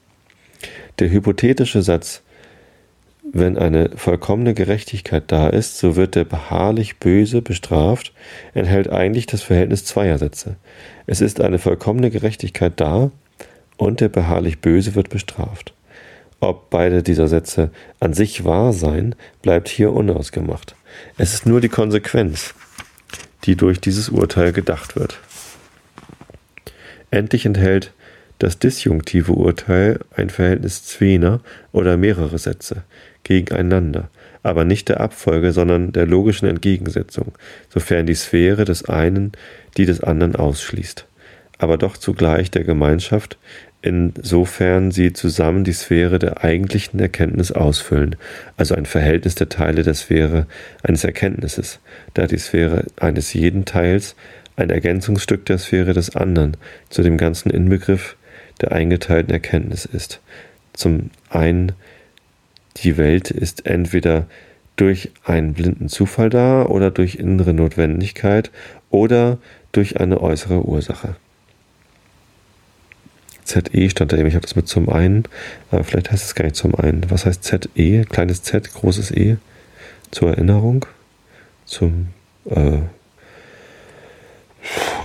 Der 0.99 1.11
hypothetische 1.11 1.83
Satz 1.83 2.23
wenn 3.33 3.59
eine 3.59 3.91
vollkommene 3.95 4.55
Gerechtigkeit 4.55 5.25
da 5.29 5.49
ist, 5.49 5.79
so 5.79 5.95
wird 5.95 6.15
der 6.17 6.25
beharrlich 6.25 6.99
Böse 6.99 7.43
bestraft, 7.43 8.13
enthält 8.55 8.91
eigentlich 8.91 9.27
das 9.27 9.43
Verhältnis 9.43 9.85
zweier 9.85 10.19
Sätze. 10.19 10.57
Es 11.07 11.21
ist 11.21 11.41
eine 11.41 11.59
vollkommene 11.59 12.11
Gerechtigkeit 12.11 12.73
da 12.77 13.11
und 13.81 14.01
der 14.01 14.11
beharrlich 14.11 14.61
Böse 14.61 14.95
wird 14.95 15.09
bestraft. 15.09 15.73
Ob 16.39 16.69
beide 16.69 17.03
dieser 17.03 17.29
Sätze 17.29 17.71
an 17.99 18.13
sich 18.13 18.45
wahr 18.45 18.75
seien, 18.75 19.15
bleibt 19.41 19.69
hier 19.69 19.93
unausgemacht. 19.93 20.75
Es 21.17 21.33
ist 21.33 21.47
nur 21.47 21.63
die 21.63 21.71
Konsequenz, 21.71 22.55
die 23.45 23.57
durch 23.57 23.81
dieses 23.81 24.11
Urteil 24.11 24.53
gedacht 24.53 24.97
wird. 24.97 25.19
Endlich 27.11 27.47
enthält 27.47 27.93
das 28.39 28.59
disjunktive 28.59 29.33
Urteil 29.33 30.01
ein 30.15 30.29
Verhältnis 30.29 30.85
zwener 30.85 31.41
oder 31.73 31.97
mehrere 31.97 32.39
Sätze 32.39 32.85
gegeneinander, 33.25 34.11
aber 34.43 34.65
nicht 34.65 34.91
der 34.91 35.01
Abfolge, 35.01 35.53
sondern 35.53 35.93
der 35.93 36.07
logischen 36.07 36.49
Entgegensetzung, 36.49 37.33
sofern 37.71 38.07
die 38.07 38.15
Sphäre 38.15 38.67
des 38.67 38.85
einen 38.85 39.33
die 39.77 39.87
des 39.87 40.03
anderen 40.03 40.37
ausschließt, 40.37 41.07
aber 41.59 41.77
doch 41.77 41.97
zugleich 41.97 42.51
der 42.51 42.65
Gemeinschaft, 42.65 43.39
insofern 43.83 44.91
sie 44.91 45.13
zusammen 45.13 45.65
die 45.65 45.73
Sphäre 45.73 46.19
der 46.19 46.45
eigentlichen 46.45 47.01
Erkenntnis 47.01 47.51
ausfüllen, 47.53 48.17
also 48.57 48.75
ein 48.75 48.87
Verhältnis 48.87 49.35
der 49.35 49.49
Teile 49.49 49.83
der 49.83 49.95
Sphäre 49.95 50.47
eines 50.83 51.05
Erkenntnisses, 51.05 51.81
da 52.15 52.27
die 52.27 52.39
Sphäre 52.39 52.85
eines 52.97 53.33
jeden 53.33 53.65
Teils 53.65 54.15
ein 54.57 54.71
Ergänzungsstück 54.71 55.47
der 55.47 55.59
Sphäre 55.59 55.95
des 55.95 56.15
anderen 56.15 56.57
zu 56.91 57.03
dem 57.03 57.17
ganzen 57.17 57.51
Inbegriff 57.51 58.17
der 58.61 58.73
eingeteilten 58.73 59.33
Erkenntnis 59.33 59.87
ist. 59.87 60.21
Zum 60.75 61.11
einen, 61.31 61.73
die 62.77 62.97
Welt 62.99 63.31
ist 63.31 63.67
entweder 63.67 64.27
durch 64.77 65.11
einen 65.25 65.55
blinden 65.55 65.89
Zufall 65.89 66.31
da 66.31 66.65
oder 66.65 66.91
durch 66.91 67.17
innere 67.17 67.55
Notwendigkeit 67.55 68.51
oder 68.91 69.39
durch 69.73 70.01
eine 70.01 70.21
äußere 70.21 70.65
Ursache. 70.65 71.17
ZE 73.51 73.91
stand 73.91 74.13
da 74.13 74.17
eben, 74.17 74.29
ich 74.29 74.35
habe 74.35 74.43
das 74.47 74.57
mit 74.57 74.69
zum 74.69 74.89
einen, 74.89 75.25
aber 75.71 75.85
vielleicht 75.85 76.11
heißt 76.11 76.25
es 76.25 76.35
gar 76.35 76.45
nicht 76.45 76.57
zum 76.57 76.75
einen. 76.75 77.11
Was 77.11 77.27
heißt 77.27 77.43
ZE? 77.43 78.05
Kleines 78.05 78.43
Z, 78.43 78.73
großes 78.73 79.11
E? 79.11 79.37
Zur 80.11 80.31
Erinnerung? 80.31 80.87
Zum, 81.65 82.09
äh, 82.47 82.79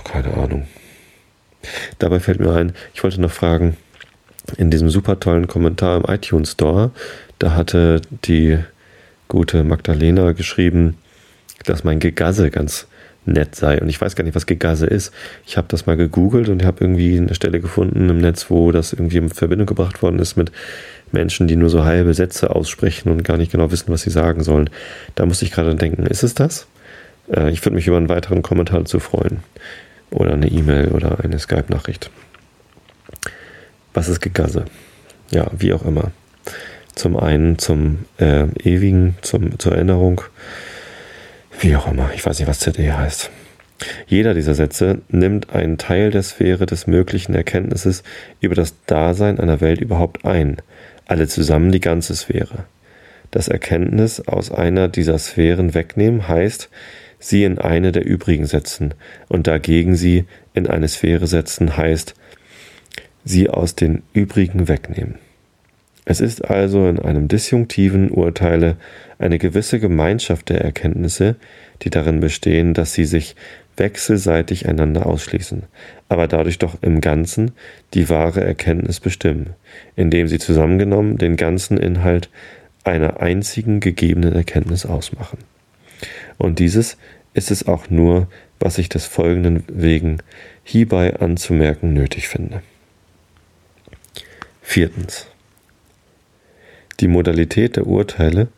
keine 0.04 0.34
Ahnung. 0.34 0.66
Dabei 1.98 2.20
fällt 2.20 2.40
mir 2.40 2.52
ein, 2.52 2.72
ich 2.94 3.02
wollte 3.02 3.20
noch 3.20 3.32
fragen, 3.32 3.76
in 4.56 4.70
diesem 4.70 4.90
super 4.90 5.18
tollen 5.18 5.48
Kommentar 5.48 5.96
im 5.96 6.04
iTunes 6.04 6.52
Store, 6.52 6.92
da 7.40 7.54
hatte 7.54 8.00
die 8.24 8.58
gute 9.26 9.64
Magdalena 9.64 10.32
geschrieben, 10.32 10.96
dass 11.64 11.82
mein 11.82 11.98
Gegasse 11.98 12.50
ganz 12.50 12.86
nett 13.26 13.54
sei. 13.54 13.80
Und 13.80 13.88
ich 13.88 14.00
weiß 14.00 14.16
gar 14.16 14.24
nicht, 14.24 14.34
was 14.34 14.46
Gegasse 14.46 14.86
ist. 14.86 15.12
Ich 15.46 15.56
habe 15.56 15.68
das 15.68 15.86
mal 15.86 15.96
gegoogelt 15.96 16.48
und 16.48 16.64
habe 16.64 16.84
irgendwie 16.84 17.16
eine 17.16 17.34
Stelle 17.34 17.60
gefunden 17.60 18.08
im 18.08 18.18
Netz, 18.18 18.50
wo 18.50 18.72
das 18.72 18.92
irgendwie 18.92 19.18
in 19.18 19.28
Verbindung 19.28 19.66
gebracht 19.66 20.02
worden 20.02 20.18
ist 20.18 20.36
mit 20.36 20.52
Menschen, 21.12 21.46
die 21.46 21.56
nur 21.56 21.70
so 21.70 21.84
halbe 21.84 22.14
Sätze 22.14 22.54
aussprechen 22.54 23.10
und 23.10 23.24
gar 23.24 23.36
nicht 23.36 23.52
genau 23.52 23.70
wissen, 23.70 23.92
was 23.92 24.02
sie 24.02 24.10
sagen 24.10 24.42
sollen. 24.42 24.70
Da 25.14 25.26
musste 25.26 25.44
ich 25.44 25.52
gerade 25.52 25.74
denken, 25.74 26.06
ist 26.06 26.22
es 26.22 26.34
das? 26.34 26.66
Äh, 27.32 27.50
ich 27.50 27.64
würde 27.64 27.76
mich 27.76 27.86
über 27.86 27.96
einen 27.96 28.08
weiteren 28.08 28.42
Kommentar 28.42 28.80
dazu 28.80 29.00
freuen 29.00 29.38
oder 30.10 30.32
eine 30.32 30.48
E-Mail 30.48 30.88
oder 30.88 31.20
eine 31.22 31.38
Skype-Nachricht. 31.38 32.10
Was 33.94 34.08
ist 34.08 34.20
Gegasse? 34.20 34.66
Ja, 35.30 35.50
wie 35.56 35.72
auch 35.72 35.84
immer. 35.84 36.12
Zum 36.94 37.16
einen 37.16 37.58
zum 37.58 38.04
äh, 38.18 38.46
Ewigen, 38.62 39.16
zum, 39.22 39.58
zur 39.58 39.72
Erinnerung, 39.72 40.22
wie 41.66 41.74
auch 41.74 41.90
immer. 41.90 42.10
Ich 42.14 42.24
weiß 42.24 42.38
nicht, 42.38 42.48
was 42.48 42.60
ZE 42.60 42.96
heißt. 42.96 43.30
Jeder 44.06 44.34
dieser 44.34 44.54
Sätze 44.54 45.02
nimmt 45.08 45.50
einen 45.50 45.78
Teil 45.78 46.10
der 46.10 46.22
Sphäre 46.22 46.64
des 46.64 46.86
möglichen 46.86 47.34
Erkenntnisses 47.34 48.04
über 48.40 48.54
das 48.54 48.74
Dasein 48.86 49.40
einer 49.40 49.60
Welt 49.60 49.80
überhaupt 49.80 50.24
ein, 50.24 50.58
alle 51.06 51.26
zusammen 51.26 51.72
die 51.72 51.80
ganze 51.80 52.14
Sphäre. 52.14 52.64
Das 53.32 53.48
Erkenntnis 53.48 54.20
aus 54.20 54.52
einer 54.52 54.88
dieser 54.88 55.18
Sphären 55.18 55.74
wegnehmen 55.74 56.28
heißt, 56.28 56.70
sie 57.18 57.42
in 57.42 57.58
eine 57.58 57.90
der 57.90 58.06
übrigen 58.06 58.46
setzen, 58.46 58.94
und 59.28 59.46
dagegen 59.48 59.96
sie 59.96 60.24
in 60.54 60.68
eine 60.68 60.88
Sphäre 60.88 61.26
setzen 61.26 61.76
heißt, 61.76 62.14
sie 63.24 63.50
aus 63.50 63.74
den 63.74 64.04
übrigen 64.12 64.68
wegnehmen. 64.68 65.16
Es 66.08 66.20
ist 66.20 66.48
also 66.48 66.88
in 66.88 67.00
einem 67.00 67.26
disjunktiven 67.26 68.10
Urteile 68.10 68.76
eine 69.18 69.38
gewisse 69.38 69.80
Gemeinschaft 69.80 70.48
der 70.48 70.60
Erkenntnisse, 70.60 71.34
die 71.82 71.90
darin 71.90 72.20
bestehen, 72.20 72.74
dass 72.74 72.94
sie 72.94 73.04
sich 73.04 73.34
wechselseitig 73.76 74.68
einander 74.68 75.04
ausschließen, 75.04 75.64
aber 76.08 76.28
dadurch 76.28 76.58
doch 76.58 76.80
im 76.80 77.00
Ganzen 77.00 77.50
die 77.92 78.08
wahre 78.08 78.42
Erkenntnis 78.42 79.00
bestimmen, 79.00 79.50
indem 79.96 80.28
sie 80.28 80.38
zusammengenommen 80.38 81.18
den 81.18 81.36
ganzen 81.36 81.76
Inhalt 81.76 82.30
einer 82.84 83.20
einzigen 83.20 83.80
gegebenen 83.80 84.32
Erkenntnis 84.32 84.86
ausmachen. 84.86 85.38
Und 86.38 86.60
dieses 86.60 86.96
ist 87.34 87.50
es 87.50 87.66
auch 87.66 87.90
nur, 87.90 88.28
was 88.60 88.78
ich 88.78 88.88
des 88.88 89.06
folgenden 89.06 89.64
wegen 89.66 90.18
hierbei 90.62 91.16
anzumerken 91.16 91.92
nötig 91.92 92.28
finde. 92.28 92.62
Viertens. 94.62 95.26
Die 97.00 97.08
Modalität 97.08 97.76
der 97.76 97.86
Urteile 97.86 98.48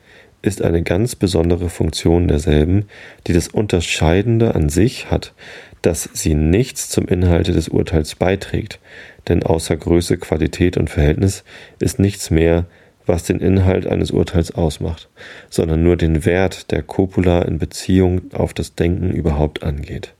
ist 0.42 0.62
eine 0.62 0.83
ganz 0.83 1.16
besondere 1.16 1.68
Funktion 1.68 2.29
derselben, 2.29 2.87
die 3.27 3.33
das 3.33 3.48
Unterscheidende 3.48 4.55
an 4.55 4.68
sich 4.68 5.11
hat, 5.11 5.35
dass 5.83 6.09
sie 6.12 6.35
nichts 6.35 6.88
zum 6.88 7.07
Inhalte 7.07 7.53
des 7.53 7.68
Urteils 7.68 8.14
beiträgt, 8.14 8.79
denn 9.27 9.42
außer 9.42 9.77
Größe, 9.77 10.16
Qualität 10.18 10.77
und 10.77 10.90
Verhältnis 10.90 11.44
ist 11.81 11.98
nichts 11.98 12.31
mehr 12.31 12.66
was 13.09 13.24
den 13.24 13.40
Inhalt 13.40 13.87
eines 13.87 14.11
Urteils 14.11 14.55
ausmacht, 14.55 15.09
sondern 15.48 15.83
nur 15.83 15.96
den 15.96 16.24
Wert 16.24 16.70
der 16.70 16.83
Copula 16.83 17.42
in 17.42 17.59
Beziehung 17.59 18.33
auf 18.33 18.53
das 18.53 18.74
Denken 18.74 19.11
überhaupt 19.11 19.62
angeht. 19.62 20.14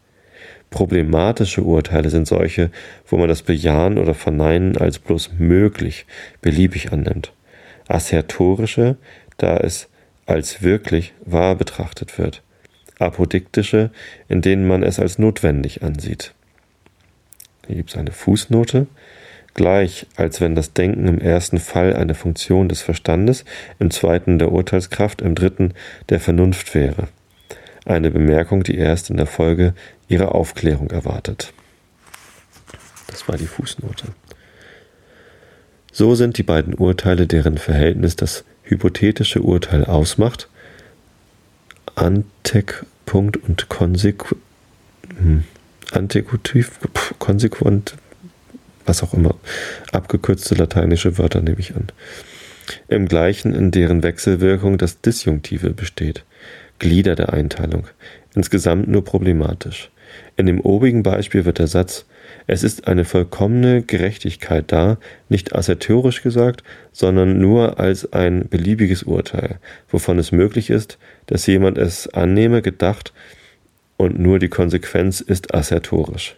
Problematische 0.70 1.62
Urteile 1.62 2.11
sind 2.11 2.26
solche, 2.26 2.70
wo 3.07 3.16
man 3.16 3.28
das 3.28 3.42
Bejahen 3.42 3.98
oder 3.98 4.14
Verneinen 4.14 4.76
als 4.76 4.98
bloß 4.98 5.33
möglich, 5.38 6.07
beliebig 6.42 6.92
annimmt. 6.92 7.33
Assertorische, 7.88 8.96
da 9.37 9.57
es 9.57 9.88
als 10.27 10.62
wirklich 10.62 11.14
wahr 11.24 11.57
betrachtet 11.57 12.18
wird. 12.18 12.42
Apodiktische, 12.98 13.90
in 14.29 14.42
denen 14.42 14.66
man 14.66 14.83
es 14.83 14.98
als 14.98 15.18
notwendig 15.18 15.83
ansieht. 15.83 16.35
Hier 17.66 17.77
gibt 17.77 17.90
es 17.90 17.96
eine 17.96 18.12
Fußnote 18.12 18.87
gleich, 19.55 20.07
als 20.16 20.40
wenn 20.40 20.55
das 20.55 20.72
Denken 20.72 21.07
im 21.09 21.20
ersten 21.20 21.59
Fall 21.59 21.94
eine 21.94 22.14
Funktion 22.14 22.68
des 22.68 22.81
Verstandes, 22.81 23.44
im 23.79 23.90
zweiten 23.90 24.38
der 24.38 24.53
Urteilskraft, 24.53 25.20
im 25.20 25.35
dritten 25.35 25.74
der 26.09 26.20
Vernunft 26.20 26.74
wäre. 26.74 27.09
Eine 27.85 28.11
Bemerkung, 28.11 28.62
die 28.62 28.77
erst 28.77 29.11
in 29.11 29.16
der 29.16 29.27
Folge 29.27 29.74
ihre 30.09 30.33
Aufklärung 30.33 30.90
erwartet. 30.90 31.53
Das 33.09 33.27
war 33.29 33.37
die 33.37 33.46
Fußnote. 33.46 34.07
So 35.92 36.14
sind 36.14 36.38
die 36.38 36.42
beiden 36.42 36.74
Urteile, 36.74 37.27
deren 37.27 37.59
Verhältnis 37.59 38.16
das 38.16 38.44
hypothetische 38.62 39.42
Urteil 39.42 39.85
ausmacht, 39.85 40.48
Antekpunkt 41.94 43.37
und 43.37 43.68
Konsequ 43.68 44.37
hm, 45.18 45.44
Antekutiv, 45.92 46.72
konsequent 47.18 47.94
was 48.88 49.03
auch 49.03 49.14
immer. 49.14 49.35
Abgekürzte 49.92 50.55
lateinische 50.55 51.18
Wörter 51.18 51.42
nehme 51.42 51.61
ich 51.61 51.74
an. 51.77 51.88
Im 52.88 53.07
gleichen, 53.07 53.55
in 53.55 53.70
deren 53.70 54.03
Wechselwirkung 54.03 54.79
das 54.79 55.01
Disjunktive 55.01 55.70
besteht. 55.70 56.24
Glieder 56.79 57.14
der 57.14 57.33
Einteilung. 57.33 57.87
Insgesamt 58.35 58.88
nur 58.88 59.05
problematisch. 59.05 59.90
In 60.37 60.46
dem 60.46 60.61
obigen 60.61 61.03
Beispiel 61.03 61.44
wird 61.44 61.59
der 61.59 61.66
Satz 61.66 62.07
es 62.50 62.62
ist 62.62 62.88
eine 62.88 63.04
vollkommene 63.04 63.82
Gerechtigkeit 63.82 64.72
da, 64.72 64.96
nicht 65.28 65.54
assertorisch 65.54 66.22
gesagt, 66.22 66.64
sondern 66.92 67.38
nur 67.38 67.78
als 67.78 68.11
ein 68.14 68.48
beliebiges 68.48 69.02
Urteil, 69.02 69.58
wovon 69.90 70.18
es 70.18 70.32
möglich 70.32 70.70
ist, 70.70 70.96
dass 71.26 71.46
jemand 71.46 71.76
es 71.76 72.08
annehme, 72.08 72.62
gedacht 72.62 73.12
und 73.98 74.18
nur 74.18 74.38
die 74.38 74.48
Konsequenz 74.48 75.20
ist 75.20 75.54
assertorisch. 75.54 76.37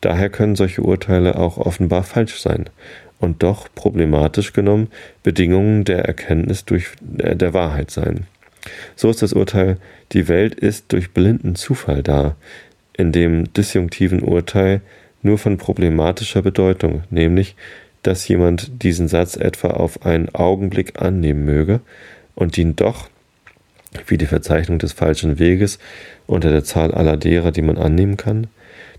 Daher 0.00 0.30
können 0.30 0.54
solche 0.54 0.82
Urteile 0.82 1.34
auch 1.36 1.58
offenbar 1.58 2.04
falsch 2.04 2.40
sein 2.40 2.70
und 3.18 3.42
doch 3.42 3.68
problematisch 3.74 4.52
genommen 4.52 4.92
Bedingungen 5.24 5.84
der 5.84 6.04
Erkenntnis 6.04 6.64
durch 6.64 6.92
äh, 7.18 7.34
der 7.34 7.52
Wahrheit 7.52 7.90
sein. 7.90 8.28
So 8.94 9.10
ist 9.10 9.22
das 9.22 9.32
Urteil, 9.32 9.78
die 10.12 10.28
Welt 10.28 10.54
ist 10.54 10.92
durch 10.92 11.10
blinden 11.10 11.56
Zufall 11.56 12.04
da, 12.04 12.36
in 12.92 13.10
dem 13.10 13.52
disjunktiven 13.52 14.20
Urteil 14.20 14.82
nur 15.22 15.38
von 15.38 15.58
problematischer 15.58 16.42
Bedeutung, 16.42 17.02
nämlich, 17.10 17.56
dass 18.02 18.26
jemand 18.28 18.82
diesen 18.82 19.08
Satz 19.08 19.36
etwa 19.36 19.68
auf 19.68 20.06
einen 20.06 20.34
Augenblick 20.34 21.00
annehmen 21.00 21.44
möge 21.44 21.80
und 22.34 22.56
ihn 22.56 22.76
doch, 22.76 23.08
wie 24.06 24.16
die 24.16 24.26
Verzeichnung 24.26 24.78
des 24.78 24.92
falschen 24.92 25.38
Weges 25.38 25.78
unter 26.26 26.50
der 26.50 26.64
Zahl 26.64 26.92
aller 26.92 27.16
derer, 27.16 27.52
die 27.52 27.62
man 27.62 27.76
annehmen 27.76 28.16
kann, 28.16 28.46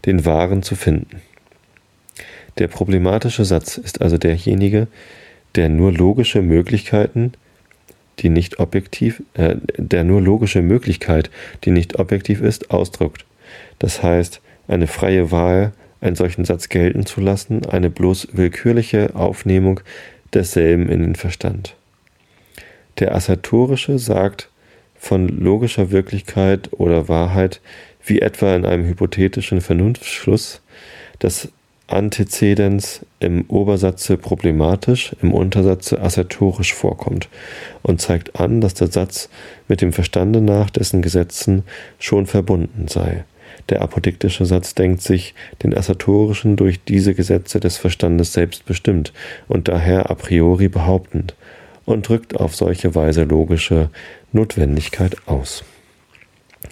den 0.05 0.25
wahren 0.25 0.63
zu 0.63 0.75
finden. 0.75 1.21
Der 2.57 2.67
problematische 2.67 3.45
Satz 3.45 3.77
ist 3.77 4.01
also 4.01 4.17
derjenige, 4.17 4.87
der 5.55 5.69
nur 5.69 5.91
logische 5.91 6.41
Möglichkeiten, 6.41 7.33
die 8.19 8.29
nicht 8.29 8.59
objektiv, 8.59 9.23
äh, 9.33 9.55
der 9.77 10.03
nur 10.03 10.21
logische 10.21 10.61
Möglichkeit, 10.61 11.31
die 11.63 11.71
nicht 11.71 11.97
objektiv 11.97 12.41
ist, 12.41 12.71
ausdrückt. 12.71 13.25
Das 13.79 14.03
heißt, 14.03 14.41
eine 14.67 14.87
freie 14.87 15.31
Wahl, 15.31 15.73
einen 16.01 16.15
solchen 16.15 16.45
Satz 16.45 16.69
gelten 16.69 17.05
zu 17.05 17.21
lassen, 17.21 17.65
eine 17.65 17.89
bloß 17.89 18.29
willkürliche 18.33 19.15
Aufnehmung 19.15 19.79
desselben 20.33 20.89
in 20.89 21.01
den 21.01 21.15
Verstand. 21.15 21.75
Der 22.99 23.15
Assertorische 23.15 23.99
sagt 23.99 24.49
von 24.97 25.27
logischer 25.27 25.91
Wirklichkeit 25.91 26.69
oder 26.73 27.07
Wahrheit, 27.07 27.61
wie 28.03 28.19
etwa 28.19 28.55
in 28.55 28.65
einem 28.65 28.85
hypothetischen 28.85 29.61
Vernunftschluss, 29.61 30.61
dass 31.19 31.49
Antezedens 31.87 33.05
im 33.19 33.45
Obersatze 33.49 34.17
problematisch, 34.17 35.13
im 35.21 35.33
Untersatze 35.33 36.01
assertorisch 36.01 36.73
vorkommt 36.73 37.27
und 37.81 38.01
zeigt 38.01 38.39
an, 38.39 38.61
dass 38.61 38.73
der 38.73 38.87
Satz 38.87 39.29
mit 39.67 39.81
dem 39.81 39.91
Verstande 39.91 40.41
nach 40.41 40.69
dessen 40.69 41.01
Gesetzen 41.01 41.63
schon 41.99 42.27
verbunden 42.27 42.87
sei. 42.87 43.25
Der 43.71 43.81
apodiktische 43.81 44.45
Satz 44.45 44.75
denkt 44.75 45.01
sich 45.01 45.33
den 45.63 45.75
assertorischen 45.75 46.57
durch 46.57 46.83
diese 46.83 47.15
Gesetze 47.15 47.61
des 47.61 47.77
Verstandes 47.77 48.33
selbst 48.33 48.65
bestimmt 48.65 49.13
und 49.47 49.69
daher 49.69 50.11
a 50.11 50.15
priori 50.15 50.67
behauptend 50.67 51.35
und 51.85 52.07
drückt 52.07 52.35
auf 52.35 52.53
solche 52.53 52.95
Weise 52.95 53.23
logische 53.23 53.89
Notwendigkeit 54.33 55.15
aus. 55.25 55.63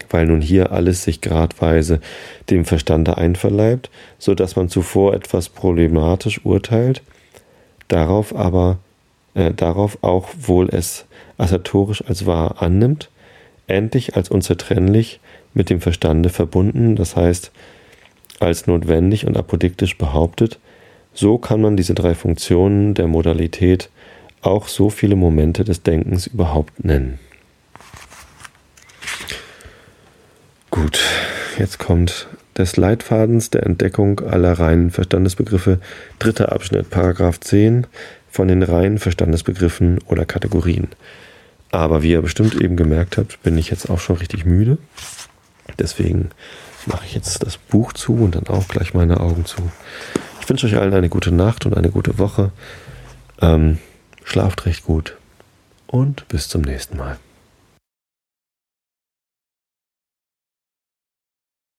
Weil 0.10 0.26
nun 0.26 0.42
hier 0.42 0.74
alles 0.74 1.06
sich 1.06 1.22
gradweise 1.22 2.02
dem 2.50 2.66
Verstande 2.66 3.18
einverleibt, 3.18 3.90
so 4.18 4.36
dass 4.36 4.58
man 4.58 4.68
zuvor 4.68 5.14
etwas 5.14 5.48
problematisch 5.48 6.44
urteilt, 6.44 7.02
darauf 7.88 8.36
aber 8.36 8.78
äh, 9.36 9.54
darauf 9.54 9.98
auch 10.02 10.28
wohl 10.38 10.68
es 10.70 11.06
assertorisch 11.38 12.04
als 12.06 12.26
wahr 12.26 12.62
annimmt, 12.62 13.10
endlich 13.70 14.16
als 14.16 14.30
unzertrennlich 14.30 15.20
mit 15.54 15.70
dem 15.70 15.82
Verstande 15.82 16.30
verbunden, 16.30 16.96
das 16.96 17.16
heißt 17.16 17.52
als 18.40 18.68
notwendig 18.68 19.28
und 19.28 19.38
apodiktisch 19.38 19.98
behauptet, 19.98 20.60
so 21.14 21.38
kann 21.38 21.62
man 21.62 21.76
diese 21.76 21.94
drei 21.94 22.16
Funktionen 22.16 22.94
der 22.94 23.08
Modalität 23.08 23.90
auch 24.42 24.68
so 24.68 24.90
viele 24.90 25.16
Momente 25.16 25.64
des 25.64 25.84
Denkens 25.84 26.28
überhaupt 26.28 26.84
nennen. 26.84 27.20
Gut, 30.70 31.02
jetzt 31.58 31.80
kommt 31.80 32.28
des 32.58 32.78
Leitfadens 32.78 33.50
der 33.50 33.64
Entdeckung 33.64 34.20
aller 34.20 34.54
reinen 34.54 34.92
Verstandesbegriffe, 34.92 35.80
dritter 36.20 36.52
Abschnitt, 36.52 36.90
Paragraph 36.90 37.40
10 37.40 37.88
von 38.30 38.48
den 38.48 38.64
reinen 38.64 39.00
Verstandesbegriffen 39.00 40.00
oder 40.08 40.26
Kategorien. 40.26 40.90
Aber 41.72 42.02
wie 42.02 42.12
ihr 42.12 42.22
bestimmt 42.22 42.56
eben 42.56 42.76
gemerkt 42.76 43.18
habt, 43.18 43.42
bin 43.44 43.58
ich 43.58 43.70
jetzt 43.70 43.90
auch 43.90 44.00
schon 44.00 44.18
richtig 44.18 44.46
müde. 44.46 44.78
Deswegen 45.78 46.30
mache 46.86 47.06
ich 47.06 47.14
jetzt 47.14 47.46
das 47.46 47.58
Buch 47.58 47.94
zu 47.94 48.16
und 48.16 48.36
dann 48.36 48.48
auch 48.48 48.68
gleich 48.68 48.94
meine 48.94 49.20
Augen 49.20 49.46
zu. 49.46 49.58
Ich 50.42 50.50
wünsche 50.50 50.66
euch 50.66 50.78
allen 50.78 50.94
eine 50.94 51.10
gute 51.10 51.32
Nacht 51.32 51.66
und 51.66 51.78
eine 51.78 51.90
gute 51.90 52.18
Woche. 52.18 52.52
Ähm, 53.42 53.78
schlaft 54.24 54.66
recht 54.66 54.84
gut 54.84 55.16
und 55.88 56.28
bis 56.28 56.48
zum 56.50 56.62
nächsten 56.62 56.98
Mal. 56.98 57.18